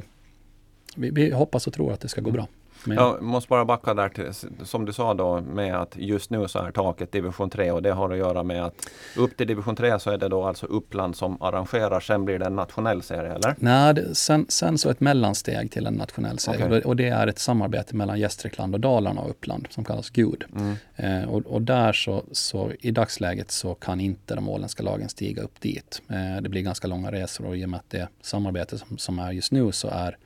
vi, 0.95 1.10
vi 1.10 1.32
hoppas 1.32 1.67
och 1.67 1.73
tror 1.73 1.93
att 1.93 2.00
det 2.00 2.08
ska 2.08 2.21
gå 2.21 2.32
bra. 2.32 2.47
Men... 2.88 2.97
Jag 2.97 3.21
måste 3.21 3.50
bara 3.50 3.65
backa 3.65 3.93
där 3.93 4.10
till, 4.10 4.34
som 4.65 4.86
du 4.86 4.93
sa 4.93 5.13
då 5.13 5.41
med 5.41 5.76
att 5.76 5.95
just 5.95 6.30
nu 6.30 6.47
så 6.47 6.60
är 6.60 6.71
taket 6.71 7.12
division 7.12 7.50
3 7.50 7.71
och 7.71 7.82
det 7.82 7.91
har 7.91 8.10
att 8.10 8.17
göra 8.17 8.43
med 8.43 8.65
att 8.65 8.89
upp 9.17 9.38
till 9.38 9.47
division 9.47 9.76
3 9.76 10.00
så 10.00 10.12
är 10.12 10.17
det 10.17 10.28
då 10.28 10.43
alltså 10.43 10.65
Uppland 10.65 11.15
som 11.15 11.41
arrangerar. 11.41 12.00
Sen 12.00 12.26
blir 12.26 12.39
det 12.39 12.45
en 12.45 12.56
nationell 12.56 13.02
serie 13.02 13.34
eller? 13.34 13.56
Nej, 13.60 13.93
det, 13.93 14.15
sen, 14.15 14.45
sen 14.50 14.78
så 14.78 14.89
ett 14.89 15.00
mellansteg 15.00 15.71
till 15.71 15.86
en 15.86 15.93
nationell 15.93 16.39
serie 16.39 16.65
okay. 16.65 16.82
och 16.82 16.95
det 16.95 17.08
är 17.08 17.28
ett 17.28 17.39
samarbete 17.39 17.95
mellan 17.95 18.19
Gästrikland 18.19 18.73
och 18.76 18.80
Dalarna 18.80 19.21
och 19.21 19.30
Uppland 19.30 19.67
som 19.69 19.84
kallas 19.84 20.10
GUD. 20.10 20.43
Mm. 20.56 20.76
Eh, 20.95 21.30
och, 21.30 21.45
och, 21.45 21.62
där 21.62 21.93
så, 21.93 22.23
så 22.32 22.71
i 22.80 22.91
dagsläget 22.91 23.52
så 23.52 23.76
kan 23.76 24.00
inte 24.00 24.36
de 24.36 24.50
åländska 24.50 24.84
lagen 24.84 25.10
stiga 25.10 25.41
upp 25.41 25.62
dit. 25.62 26.02
Eh, 26.10 26.41
det 26.41 26.50
blir 26.50 26.62
ganska 26.62 26.88
långa 26.88 27.12
resor 27.12 27.45
och 27.45 27.58
i 27.58 27.65
och 27.65 27.69
med 27.69 27.78
att 27.78 27.89
det 27.89 28.08
samarbete 28.21 28.78
som, 28.78 28.97
som 28.97 29.19
är 29.19 29.32
just 29.32 29.52
nu 29.52 29.71
så 29.71 29.88
är 29.88 30.17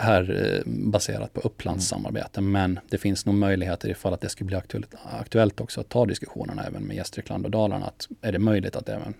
här 0.00 0.54
eh, 0.56 0.72
baserat 0.72 1.32
på 1.32 1.40
Upplands 1.40 1.92
mm. 1.92 2.52
Men 2.52 2.78
det 2.88 2.98
finns 2.98 3.26
nog 3.26 3.34
möjligheter 3.34 3.88
ifall 3.88 4.14
att 4.14 4.20
det 4.20 4.28
skulle 4.28 4.46
bli 4.46 4.56
aktuellt, 4.56 4.94
aktuellt 5.04 5.60
också 5.60 5.80
att 5.80 5.88
ta 5.88 6.06
diskussionerna 6.06 6.64
även 6.64 6.82
med 6.82 6.96
Gästrikland 6.96 7.44
och 7.44 7.50
Dalarna. 7.50 7.86
Att 7.86 8.08
är 8.20 8.32
det 8.32 8.38
möjligt 8.38 8.76
att 8.76 8.88
även 8.88 9.14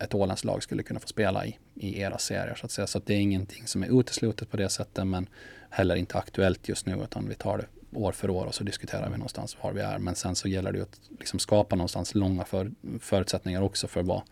ett 0.00 0.14
Ålandslag 0.14 0.62
skulle 0.62 0.82
kunna 0.82 1.00
få 1.00 1.08
spela 1.08 1.46
i, 1.46 1.58
i 1.74 2.00
era 2.00 2.18
serier 2.18 2.54
så 2.54 2.66
att 2.66 2.72
säga. 2.72 2.86
Så 2.86 2.98
att 2.98 3.06
det 3.06 3.14
är 3.14 3.18
ingenting 3.20 3.66
som 3.66 3.82
är 3.82 4.00
uteslutet 4.00 4.50
på 4.50 4.56
det 4.56 4.68
sättet 4.68 5.06
men 5.06 5.28
heller 5.70 5.96
inte 5.96 6.18
aktuellt 6.18 6.68
just 6.68 6.86
nu 6.86 7.00
utan 7.04 7.28
vi 7.28 7.34
tar 7.34 7.58
det 7.58 7.66
år 7.98 8.12
för 8.12 8.30
år 8.30 8.46
och 8.46 8.54
så 8.54 8.64
diskuterar 8.64 9.10
vi 9.10 9.16
någonstans 9.16 9.56
var 9.62 9.72
vi 9.72 9.80
är. 9.80 9.98
Men 9.98 10.14
sen 10.14 10.34
så 10.34 10.48
gäller 10.48 10.72
det 10.72 10.82
att 10.82 11.00
liksom 11.18 11.38
skapa 11.38 11.76
någonstans 11.76 12.14
långa 12.14 12.44
för, 12.44 12.72
förutsättningar 13.00 13.62
också 13.62 13.88
för 13.88 14.02
vad, 14.02 14.22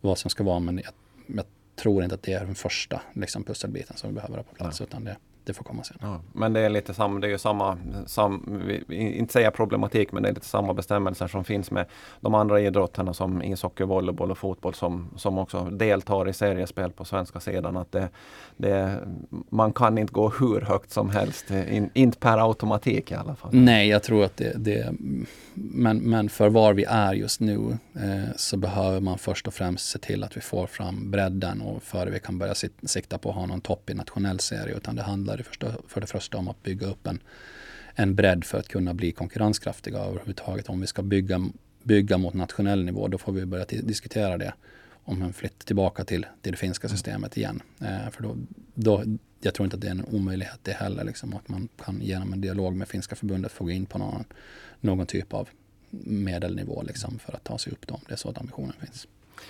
vad 0.00 0.18
som 0.18 0.30
ska 0.30 0.44
vara. 0.44 0.58
Men 0.58 0.76
jag, 0.84 0.92
jag 1.36 1.44
tror 1.80 2.02
inte 2.02 2.14
att 2.14 2.22
det 2.22 2.32
är 2.32 2.44
den 2.44 2.54
första 2.54 3.02
liksom, 3.12 3.44
pusselbiten 3.44 3.96
som 3.96 4.10
vi 4.10 4.14
behöver 4.14 4.36
ha 4.36 4.42
på 4.42 4.54
plats. 4.54 4.80
Ja. 4.80 4.86
Utan 4.86 5.04
det, 5.04 5.16
det 5.44 5.52
får 5.52 5.64
komma 5.64 5.84
sen. 5.84 5.96
Ja, 6.00 6.20
men 6.32 6.52
det 6.52 6.60
är 6.60 6.68
lite 6.68 6.94
samma, 6.94 7.20
det 7.20 7.26
är 7.26 7.30
ju 7.30 7.38
samma, 7.38 7.78
sam, 8.06 8.62
inte 8.88 9.32
säga 9.32 9.50
problematik, 9.50 10.12
men 10.12 10.22
det 10.22 10.28
är 10.28 10.34
lite 10.34 10.46
samma 10.46 10.74
bestämmelser 10.74 11.26
som 11.26 11.44
finns 11.44 11.70
med 11.70 11.86
de 12.20 12.34
andra 12.34 12.60
idrotterna 12.60 13.14
som 13.14 13.42
ishockey, 13.42 13.84
volleyboll 13.84 14.30
och 14.30 14.38
fotboll 14.38 14.74
som, 14.74 15.10
som 15.16 15.38
också 15.38 15.64
deltar 15.64 16.28
i 16.28 16.32
seriespel 16.32 16.90
på 16.90 17.04
svenska 17.04 17.40
sidan. 17.40 17.76
Att 17.76 17.92
det, 17.92 18.08
det, 18.56 18.98
man 19.48 19.72
kan 19.72 19.98
inte 19.98 20.12
gå 20.12 20.28
hur 20.28 20.60
högt 20.60 20.90
som 20.90 21.10
helst, 21.10 21.50
in, 21.50 21.90
inte 21.94 22.18
per 22.18 22.48
automatik 22.48 23.12
i 23.12 23.14
alla 23.14 23.34
fall. 23.34 23.50
Nej, 23.52 23.88
jag 23.88 24.02
tror 24.02 24.24
att 24.24 24.36
det, 24.36 24.52
det 24.56 24.94
men, 25.54 25.98
men 25.98 26.28
för 26.28 26.48
var 26.48 26.74
vi 26.74 26.84
är 26.84 27.14
just 27.14 27.40
nu 27.40 27.78
eh, 27.94 28.36
så 28.36 28.56
behöver 28.56 29.00
man 29.00 29.18
först 29.18 29.46
och 29.46 29.54
främst 29.54 29.88
se 29.88 29.98
till 29.98 30.24
att 30.24 30.36
vi 30.36 30.40
får 30.40 30.66
fram 30.66 31.10
bredden 31.10 31.60
och 31.60 31.82
före 31.82 32.10
vi 32.10 32.20
kan 32.20 32.38
börja 32.38 32.54
sikta 32.82 33.18
på 33.18 33.28
att 33.28 33.34
ha 33.34 33.46
någon 33.46 33.60
topp 33.60 33.90
i 33.90 33.94
nationell 33.94 34.40
serie. 34.40 34.76
Utan 34.76 34.96
det 34.96 35.02
handlar 35.02 35.29
det 35.36 35.42
första, 35.42 35.72
för 35.88 36.00
det 36.00 36.06
första 36.06 36.38
om 36.38 36.48
att 36.48 36.62
bygga 36.62 36.86
upp 36.86 37.06
en, 37.06 37.22
en 37.94 38.14
bredd 38.14 38.44
för 38.44 38.58
att 38.58 38.68
kunna 38.68 38.94
bli 38.94 39.12
konkurrenskraftiga 39.12 39.98
överhuvudtaget. 39.98 40.68
Om 40.68 40.80
vi 40.80 40.86
ska 40.86 41.02
bygga, 41.02 41.50
bygga 41.82 42.18
mot 42.18 42.34
nationell 42.34 42.84
nivå 42.84 43.08
då 43.08 43.18
får 43.18 43.32
vi 43.32 43.46
börja 43.46 43.64
diskutera 43.64 44.38
det 44.38 44.54
om 45.04 45.22
en 45.22 45.32
flytt 45.32 45.58
tillbaka 45.58 46.04
till, 46.04 46.26
till 46.42 46.52
det 46.52 46.58
finska 46.58 46.86
mm. 46.86 46.96
systemet 46.96 47.36
igen. 47.36 47.62
Eh, 47.80 48.10
för 48.10 48.22
då, 48.22 48.36
då, 48.74 49.04
jag 49.40 49.54
tror 49.54 49.64
inte 49.64 49.76
att 49.76 49.80
det 49.80 49.86
är 49.86 49.90
en 49.90 50.04
omöjlighet 50.04 50.58
det 50.62 50.72
heller. 50.72 51.04
Liksom, 51.04 51.34
att 51.34 51.48
man 51.48 51.68
kan 51.84 52.00
genom 52.02 52.32
en 52.32 52.40
dialog 52.40 52.76
med 52.76 52.88
finska 52.88 53.16
förbundet 53.16 53.52
få 53.52 53.64
gå 53.64 53.70
in 53.70 53.86
på 53.86 53.98
någon, 53.98 54.24
någon 54.80 55.06
typ 55.06 55.34
av 55.34 55.48
medelnivå 56.04 56.82
liksom, 56.82 57.18
för 57.18 57.32
att 57.32 57.44
ta 57.44 57.58
sig 57.58 57.72
upp 57.72 57.86
dem. 57.86 58.00
Det 58.06 58.12
är 58.12 58.16
så 58.16 58.30
att 58.30 58.38
ambitionen 58.38 58.74
finns. 58.80 59.06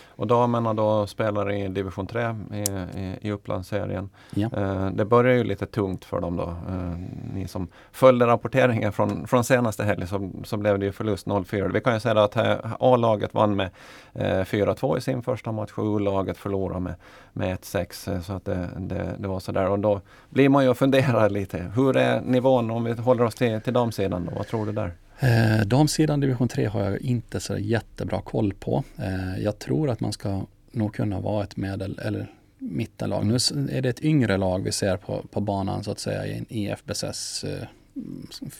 Och 0.08 0.26
damerna 0.26 0.74
då 0.74 1.06
spelar 1.06 1.52
i 1.52 1.68
division 1.68 2.06
3 2.06 2.36
i, 2.52 2.56
i, 3.00 3.18
i 3.20 3.32
Upplandsserien. 3.32 4.10
Ja. 4.34 4.48
Eh, 4.56 4.90
det 4.90 5.04
börjar 5.04 5.34
ju 5.34 5.44
lite 5.44 5.66
tungt 5.66 6.04
för 6.04 6.20
dem 6.20 6.36
då. 6.36 6.42
Eh, 6.42 6.98
ni 7.34 7.48
som 7.48 7.68
följde 7.92 8.26
rapporteringen 8.26 8.92
från, 8.92 9.26
från 9.26 9.44
senaste 9.44 9.84
helgen 9.84 10.08
så, 10.08 10.30
så 10.44 10.56
blev 10.56 10.78
det 10.78 10.86
ju 10.86 10.92
förlust 10.92 11.26
0-4. 11.26 11.72
Vi 11.72 11.80
kan 11.80 11.94
ju 11.94 12.00
säga 12.00 12.24
att 12.24 12.36
A-laget 12.80 13.34
vann 13.34 13.56
med 13.56 13.70
eh, 14.14 14.44
4-2 14.44 14.98
i 14.98 15.00
sin 15.00 15.22
första 15.22 15.52
match 15.52 15.70
och 15.74 15.96
U-laget 15.96 16.36
förlorade 16.36 16.80
med, 16.80 16.94
med 17.32 17.58
1-6. 17.58 18.14
Eh, 18.14 18.20
så 18.20 18.32
att 18.32 18.44
det, 18.44 18.68
det, 18.78 19.14
det 19.18 19.28
var 19.28 19.40
sådär 19.40 19.68
och 19.68 19.78
då 19.78 20.00
blir 20.30 20.48
man 20.48 20.64
ju 20.64 20.70
och 20.70 20.78
funderar 20.78 21.30
lite. 21.30 21.72
Hur 21.74 21.96
är 21.96 22.20
nivån 22.20 22.70
om 22.70 22.84
vi 22.84 22.92
håller 22.92 23.24
oss 23.24 23.34
till, 23.34 23.60
till 23.60 23.72
damsidan 23.72 24.26
då? 24.26 24.36
Vad 24.36 24.46
tror 24.46 24.66
du 24.66 24.72
där? 24.72 24.92
Eh, 25.22 25.66
damsidan 25.66 26.20
division 26.20 26.48
3 26.48 26.66
har 26.66 26.82
jag 26.82 27.00
inte 27.00 27.40
så 27.40 27.58
jättebra 27.58 28.22
koll 28.22 28.54
på. 28.54 28.84
Eh, 28.98 29.42
jag 29.42 29.58
tror 29.58 29.90
att 29.90 30.00
man 30.00 30.12
ska 30.12 30.46
nog 30.72 30.94
kunna 30.94 31.20
vara 31.20 31.44
ett 31.44 31.56
medel 31.56 31.98
eller 32.02 32.34
mittenlag. 32.58 33.26
Nu 33.26 33.34
är 33.70 33.82
det 33.82 33.88
ett 33.88 34.04
yngre 34.04 34.36
lag 34.36 34.64
vi 34.64 34.72
ser 34.72 34.96
på, 34.96 35.24
på 35.30 35.40
banan 35.40 35.84
så 35.84 35.90
att 35.90 35.98
säga 35.98 36.26
i 36.26 36.38
en 36.38 36.46
IFBSS 36.48 37.44
eh, 37.44 37.66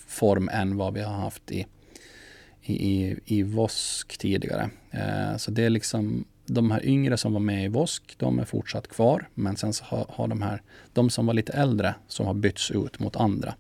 form 0.07 0.49
än 0.53 0.77
vad 0.77 0.94
vi 0.94 1.01
har 1.01 1.14
haft 1.14 1.51
i, 1.51 1.66
i, 2.62 2.73
i, 2.73 3.18
i 3.25 3.42
VOSK 3.42 4.18
tidigare. 4.18 4.70
Eh, 4.90 5.37
så 5.37 5.51
det 5.51 5.64
är 5.64 5.70
liksom 5.70 6.25
de 6.46 6.70
här 6.70 6.87
yngre 6.87 7.16
som 7.16 7.33
var 7.33 7.40
med 7.40 7.64
i 7.64 7.68
VOSK, 7.68 8.14
de 8.16 8.38
är 8.38 8.44
fortsatt 8.44 8.88
kvar. 8.88 9.29
Men 9.35 9.57
sen 9.57 9.73
så 9.73 9.85
har, 9.85 10.07
har 10.09 10.29
de 10.29 10.42
här, 10.42 10.62
de 10.92 11.11
som 11.11 11.27
var 11.27 11.35
lite 11.35 11.53
äldre, 11.53 11.94
som 12.09 12.27
har 12.27 12.35
bytts 12.35 12.70
ut 12.70 12.99
mot 12.99 13.16
andra. 13.16 13.55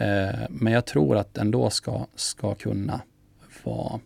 Eh, 0.00 0.40
men 0.50 0.72
jag 0.72 0.84
tror 0.84 1.16
att 1.16 1.38
ändå 1.38 1.70
ska, 1.70 2.06
ska 2.14 2.54
kunna 2.54 3.00
vara 3.62 4.00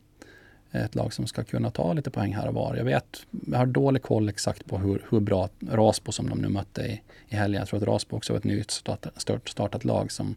ett 0.71 0.95
lag 0.95 1.13
som 1.13 1.27
ska 1.27 1.45
kunna 1.45 1.71
ta 1.71 1.93
lite 1.93 2.11
poäng 2.11 2.35
här 2.35 2.49
och 2.49 2.55
var. 2.55 2.77
Jag 2.77 2.85
vet, 2.85 3.27
jag 3.47 3.59
har 3.59 3.67
dålig 3.67 4.03
koll 4.03 4.29
exakt 4.29 4.67
på 4.67 4.79
hur, 4.79 5.03
hur 5.11 5.21
bra 5.21 5.49
Rasbo 5.71 6.13
som 6.13 6.29
de 6.29 6.39
nu 6.39 6.49
mötte 6.49 6.83
i, 6.83 7.03
i 7.29 7.37
helgen. 7.37 7.59
Jag 7.59 7.69
tror 7.69 7.81
att 7.83 7.89
Rasbo 7.89 8.17
också 8.17 8.33
var 8.33 8.39
ett 8.39 8.45
nytt 8.45 8.71
startat, 8.71 9.27
startat 9.45 9.85
lag 9.85 10.13
som 10.13 10.35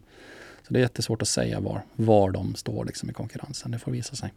så 0.68 0.74
det 0.74 0.80
är 0.80 0.82
jättesvårt 0.82 1.22
att 1.22 1.28
säga 1.28 1.60
var, 1.60 1.82
var 1.96 2.30
de 2.30 2.54
står 2.54 2.84
liksom 2.84 3.10
i 3.10 3.12
konkurrensen. 3.12 3.70
Det 3.70 3.78
får 3.78 3.92
visa 3.92 4.16
sig. 4.16 4.32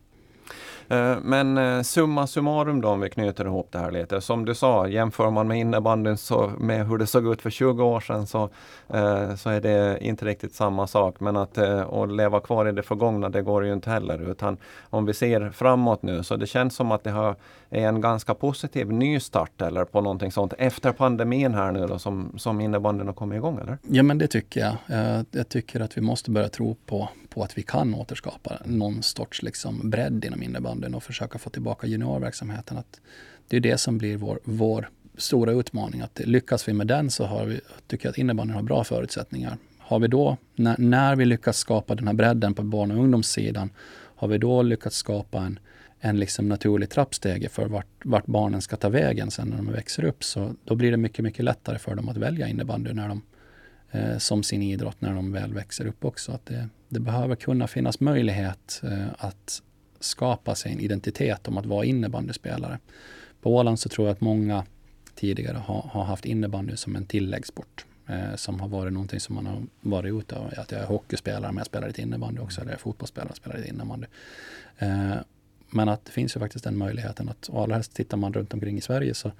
Eh, 0.91 1.17
men 1.23 1.57
eh, 1.57 1.81
summa 1.81 2.27
summarum 2.27 2.81
då 2.81 2.89
om 2.89 2.99
vi 2.99 3.09
knyter 3.09 3.45
ihop 3.45 3.67
det 3.71 3.79
här 3.79 3.91
lite. 3.91 4.21
Som 4.21 4.45
du 4.45 4.55
sa, 4.55 4.87
jämför 4.87 5.29
man 5.29 5.47
med 5.47 5.59
innebandyn 5.59 6.17
så 6.17 6.51
med 6.59 6.87
hur 6.87 6.97
det 6.97 7.07
såg 7.07 7.27
ut 7.27 7.41
för 7.41 7.49
20 7.49 7.83
år 7.83 7.99
sedan 7.99 8.27
så, 8.27 8.49
eh, 8.93 9.35
så 9.35 9.49
är 9.49 9.61
det 9.61 9.97
inte 10.01 10.25
riktigt 10.25 10.53
samma 10.53 10.87
sak. 10.87 11.19
Men 11.19 11.37
att, 11.37 11.57
att 11.57 12.11
leva 12.11 12.39
kvar 12.39 12.67
i 12.67 12.71
det 12.71 12.83
förgångna 12.83 13.29
det 13.29 13.41
går 13.41 13.65
ju 13.65 13.73
inte 13.73 13.89
heller. 13.89 14.31
Utan 14.31 14.57
om 14.89 15.05
vi 15.05 15.13
ser 15.13 15.49
framåt 15.49 16.03
nu 16.03 16.23
så 16.23 16.35
det 16.35 16.47
känns 16.47 16.75
som 16.75 16.91
att 16.91 17.03
det 17.03 17.11
har, 17.11 17.35
är 17.69 17.87
en 17.87 18.01
ganska 18.01 18.33
positiv 18.33 18.91
nystart 18.91 19.61
eller 19.61 19.85
på 19.85 20.01
någonting 20.01 20.31
sånt 20.31 20.53
efter 20.57 20.91
pandemin 20.91 21.53
här 21.53 21.71
nu 21.71 21.87
då 21.87 21.99
som, 21.99 22.33
som 22.37 22.61
innebandyn 22.61 23.07
har 23.07 23.13
kommit 23.13 23.35
igång 23.35 23.59
eller? 23.61 23.77
Ja 23.87 24.03
men 24.03 24.17
det 24.17 24.27
tycker 24.27 24.59
jag. 24.59 24.75
Jag 25.31 25.49
tycker 25.49 25.79
att 25.79 25.97
vi 25.97 26.01
måste 26.01 26.31
börja 26.31 26.49
tro 26.49 26.75
på, 26.85 27.09
på 27.31 27.43
att 27.43 27.57
vi 27.57 27.63
kan 27.63 27.95
återskapa 27.95 28.61
någon 28.65 29.03
sorts 29.03 29.41
liksom 29.41 29.89
bredd 29.89 30.25
inom 30.25 30.43
innebandyn 30.43 30.95
och 30.95 31.03
försöka 31.03 31.39
få 31.39 31.49
tillbaka 31.49 31.87
juniorverksamheten. 31.87 32.77
Att 32.77 33.01
det 33.47 33.57
är 33.57 33.61
det 33.61 33.77
som 33.77 33.97
blir 33.97 34.17
vår, 34.17 34.39
vår 34.43 34.89
stora 35.17 35.51
utmaning. 35.51 36.01
Att 36.01 36.19
lyckas 36.19 36.67
vi 36.67 36.73
med 36.73 36.87
den 36.87 37.11
så 37.11 37.25
har 37.25 37.45
vi, 37.45 37.59
tycker 37.87 38.05
jag 38.05 38.11
att 38.11 38.17
innebandyn 38.17 38.55
har 38.55 38.63
bra 38.63 38.83
förutsättningar. 38.83 39.57
Har 39.79 39.99
vi 39.99 40.07
då, 40.07 40.37
när, 40.55 40.75
när 40.77 41.15
vi 41.15 41.25
lyckas 41.25 41.57
skapa 41.57 41.95
den 41.95 42.07
här 42.07 42.13
bredden 42.13 42.53
på 42.53 42.63
barn 42.63 42.91
och 42.91 42.97
ungdomssidan, 42.97 43.69
har 44.15 44.27
vi 44.27 44.37
då 44.37 44.61
lyckats 44.61 44.95
skapa 44.95 45.41
en, 45.41 45.59
en 45.99 46.19
liksom 46.19 46.49
naturlig 46.49 46.89
trappstege 46.89 47.49
för 47.49 47.65
vart, 47.65 47.87
vart 48.03 48.25
barnen 48.25 48.61
ska 48.61 48.75
ta 48.75 48.89
vägen 48.89 49.31
sen 49.31 49.47
när 49.47 49.57
de 49.57 49.71
växer 49.71 50.05
upp, 50.05 50.23
så 50.23 50.55
då 50.63 50.75
blir 50.75 50.91
det 50.91 50.97
mycket, 50.97 51.23
mycket 51.23 51.45
lättare 51.45 51.79
för 51.79 51.95
dem 51.95 52.09
att 52.09 52.17
välja 52.17 52.47
innebandy 52.47 52.93
när 52.93 53.07
de, 53.07 53.21
eh, 53.91 54.17
som 54.17 54.43
sin 54.43 54.61
idrott 54.61 55.01
när 55.01 55.13
de 55.13 55.31
väl 55.31 55.53
växer 55.53 55.85
upp 55.85 56.05
också. 56.05 56.31
Att 56.31 56.45
det, 56.45 56.69
det 56.89 56.99
behöver 56.99 57.35
kunna 57.35 57.67
finnas 57.67 57.99
möjlighet 57.99 58.81
eh, 58.83 59.07
att 59.17 59.61
skapa 59.99 60.55
sig 60.55 60.71
en 60.71 60.79
identitet 60.79 61.47
om 61.47 61.57
att 61.57 61.65
vara 61.65 61.85
innebandyspelare. 61.85 62.79
På 63.41 63.55
Åland 63.55 63.79
så 63.79 63.89
tror 63.89 64.07
jag 64.07 64.13
att 64.13 64.21
många 64.21 64.65
tidigare 65.15 65.57
har, 65.57 65.81
har 65.91 66.03
haft 66.03 66.25
innebandy 66.25 66.75
som 66.75 66.95
en 66.95 67.05
tilläggssport. 67.05 67.85
Eh, 68.07 68.35
som 68.35 68.59
har 68.59 68.67
varit 68.67 68.93
någonting 68.93 69.19
som 69.19 69.35
man 69.35 69.45
har 69.45 69.63
varit 69.81 70.13
ute 70.13 70.35
av. 70.35 70.53
Att 70.57 70.71
jag 70.71 70.81
är 70.81 70.85
hockeyspelare 70.85 71.51
men 71.51 71.57
jag 71.57 71.65
spelar 71.65 71.87
lite 71.87 72.01
innebandy 72.01 72.41
också. 72.41 72.61
Eller 72.61 72.71
jag 72.71 72.77
är 72.77 72.81
fotbollsspelare 72.81 73.29
och 73.29 73.35
spelar 73.35 73.57
lite 73.57 73.69
innebandy. 73.69 74.07
Eh, 74.77 75.15
men 75.69 75.89
att 75.89 76.05
det 76.05 76.11
finns 76.11 76.35
ju 76.35 76.39
faktiskt 76.39 76.63
den 76.63 76.77
möjligheten 76.77 77.29
att, 77.29 77.47
och 77.47 77.63
allra 77.63 77.75
helst 77.75 77.93
tittar 77.93 78.17
man 78.17 78.33
runt 78.33 78.53
omkring 78.53 78.77
i 78.77 78.81
Sverige 78.81 79.13
så, 79.13 79.31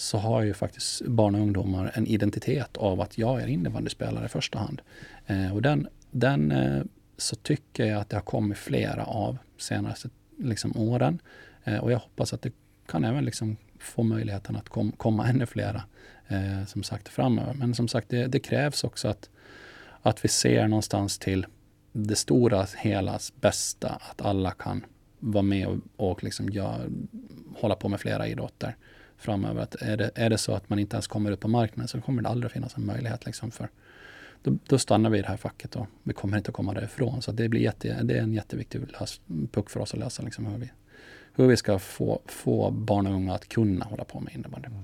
så 0.00 0.18
har 0.18 0.42
ju 0.42 0.54
faktiskt 0.54 1.06
barn 1.06 1.34
och 1.34 1.40
ungdomar 1.40 1.92
en 1.94 2.06
identitet 2.06 2.76
av 2.76 3.00
att 3.00 3.18
jag 3.18 3.42
är 3.42 3.46
innebandyspelare 3.46 4.24
i 4.24 4.28
första 4.28 4.58
hand. 4.58 4.82
Eh, 5.26 5.54
och 5.54 5.62
den, 5.62 5.88
den 6.10 6.52
eh, 6.52 6.82
så 7.16 7.36
tycker 7.36 7.84
jag 7.84 8.00
att 8.00 8.08
det 8.08 8.16
har 8.16 8.22
kommit 8.22 8.58
flera 8.58 9.04
av 9.04 9.38
senaste 9.58 10.08
liksom, 10.38 10.76
åren. 10.76 11.22
Eh, 11.64 11.76
och 11.76 11.92
jag 11.92 11.98
hoppas 11.98 12.32
att 12.32 12.42
det 12.42 12.52
kan 12.86 13.04
även 13.04 13.24
liksom 13.24 13.56
få 13.78 14.02
möjligheten 14.02 14.56
att 14.56 14.68
kom, 14.68 14.92
komma 14.92 15.28
ännu 15.28 15.46
flera 15.46 15.82
eh, 16.28 16.64
som 16.66 16.82
sagt 16.82 17.08
framöver. 17.08 17.54
Men 17.54 17.74
som 17.74 17.88
sagt, 17.88 18.08
det, 18.08 18.26
det, 18.26 18.40
krävs 18.40 18.84
också 18.84 19.08
att, 19.08 19.30
att 20.02 20.24
vi 20.24 20.28
ser 20.28 20.68
någonstans 20.68 21.18
till 21.18 21.46
det 21.92 22.16
stora 22.16 22.66
helas 22.76 23.32
bästa, 23.40 23.88
att 24.10 24.22
alla 24.22 24.50
kan 24.50 24.84
vara 25.18 25.42
med 25.42 25.66
och, 25.66 25.78
och 25.96 26.24
liksom 26.24 26.48
gör, 26.48 26.90
hålla 27.56 27.74
på 27.74 27.88
med 27.88 28.00
flera 28.00 28.28
idrotter 28.28 28.76
framöver. 29.20 29.62
Att 29.62 29.74
är, 29.74 29.96
det, 29.96 30.10
är 30.14 30.30
det 30.30 30.38
så 30.38 30.54
att 30.54 30.70
man 30.70 30.78
inte 30.78 30.96
ens 30.96 31.06
kommer 31.06 31.30
ut 31.32 31.40
på 31.40 31.48
marknaden 31.48 31.88
så 31.88 32.00
kommer 32.00 32.22
det 32.22 32.28
aldrig 32.28 32.52
finnas 32.52 32.76
en 32.76 32.86
möjlighet 32.86 33.26
liksom 33.26 33.50
för 33.50 33.68
då, 34.42 34.58
då, 34.66 34.78
stannar 34.78 35.10
vi 35.10 35.18
i 35.18 35.22
det 35.22 35.28
här 35.28 35.36
facket 35.36 35.76
och 35.76 35.86
vi 36.02 36.12
kommer 36.12 36.36
inte 36.36 36.48
att 36.48 36.54
komma 36.54 36.74
därifrån. 36.74 37.22
Så 37.22 37.32
det, 37.32 37.48
blir 37.48 37.60
jätte, 37.60 38.02
det 38.02 38.18
är 38.18 38.22
en 38.22 38.32
jätteviktig 38.32 38.80
lös, 39.00 39.20
puck 39.52 39.70
för 39.70 39.80
oss 39.80 39.94
att 39.94 40.00
lösa, 40.00 40.22
liksom 40.22 40.46
hur, 40.46 40.58
vi, 40.58 40.70
hur 41.34 41.46
vi 41.46 41.56
ska 41.56 41.78
få, 41.78 42.20
få 42.26 42.70
barn 42.70 43.06
och 43.06 43.14
unga 43.14 43.34
att 43.34 43.48
kunna 43.48 43.84
hålla 43.84 44.04
på 44.04 44.20
med 44.20 44.34
innebandy. 44.34 44.66
Mm. 44.66 44.82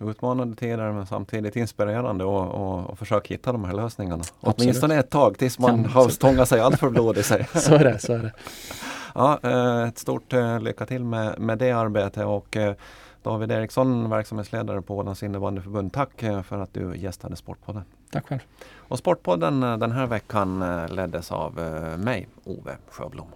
Utmanande 0.00 0.56
tider 0.56 0.92
men 0.92 1.06
samtidigt 1.06 1.56
inspirerande 1.56 2.24
och, 2.24 2.48
och, 2.48 2.90
och 2.90 2.98
försöka 2.98 3.34
hitta 3.34 3.52
de 3.52 3.64
här 3.64 3.72
lösningarna. 3.72 4.20
Absolut. 4.20 4.56
Åtminstone 4.58 4.98
ett 4.98 5.10
tag 5.10 5.38
tills 5.38 5.58
man 5.58 5.82
ja, 5.82 5.88
har 5.88 6.08
stångat 6.08 6.48
sig 6.48 6.60
allt 6.60 6.78
för 6.78 6.90
blod 6.90 7.18
i 7.18 7.22
sig. 7.22 7.48
så 7.54 7.74
är 7.74 7.84
det. 7.84 7.98
Så 7.98 8.12
är 8.12 8.18
det. 8.18 8.32
Ja, 9.14 9.40
eh, 9.42 9.88
ett 9.88 9.98
stort 9.98 10.32
eh, 10.32 10.60
lycka 10.60 10.86
till 10.86 11.04
med, 11.04 11.38
med 11.38 11.58
det 11.58 11.72
arbetet 11.72 12.24
och 12.24 12.56
David 13.28 13.52
Eriksson, 13.52 14.10
verksamhetsledare 14.10 14.82
på 14.82 14.96
Ålands 14.96 15.22
innebandyförbund. 15.22 15.92
Tack 15.92 16.20
för 16.20 16.58
att 16.58 16.74
du 16.74 16.96
gästade 16.96 17.36
Sportpodden. 17.36 17.82
Tack 18.10 18.28
själv. 18.28 18.40
Och 18.76 18.98
Sportpodden 18.98 19.62
eh, 19.62 19.78
den 19.78 19.92
här 19.92 20.06
veckan 20.06 20.62
eh, 20.62 20.88
leddes 20.88 21.32
av 21.32 21.58
eh, 21.58 21.98
mig, 21.98 22.28
Ove 22.44 22.76
Sjöblom. 22.90 23.26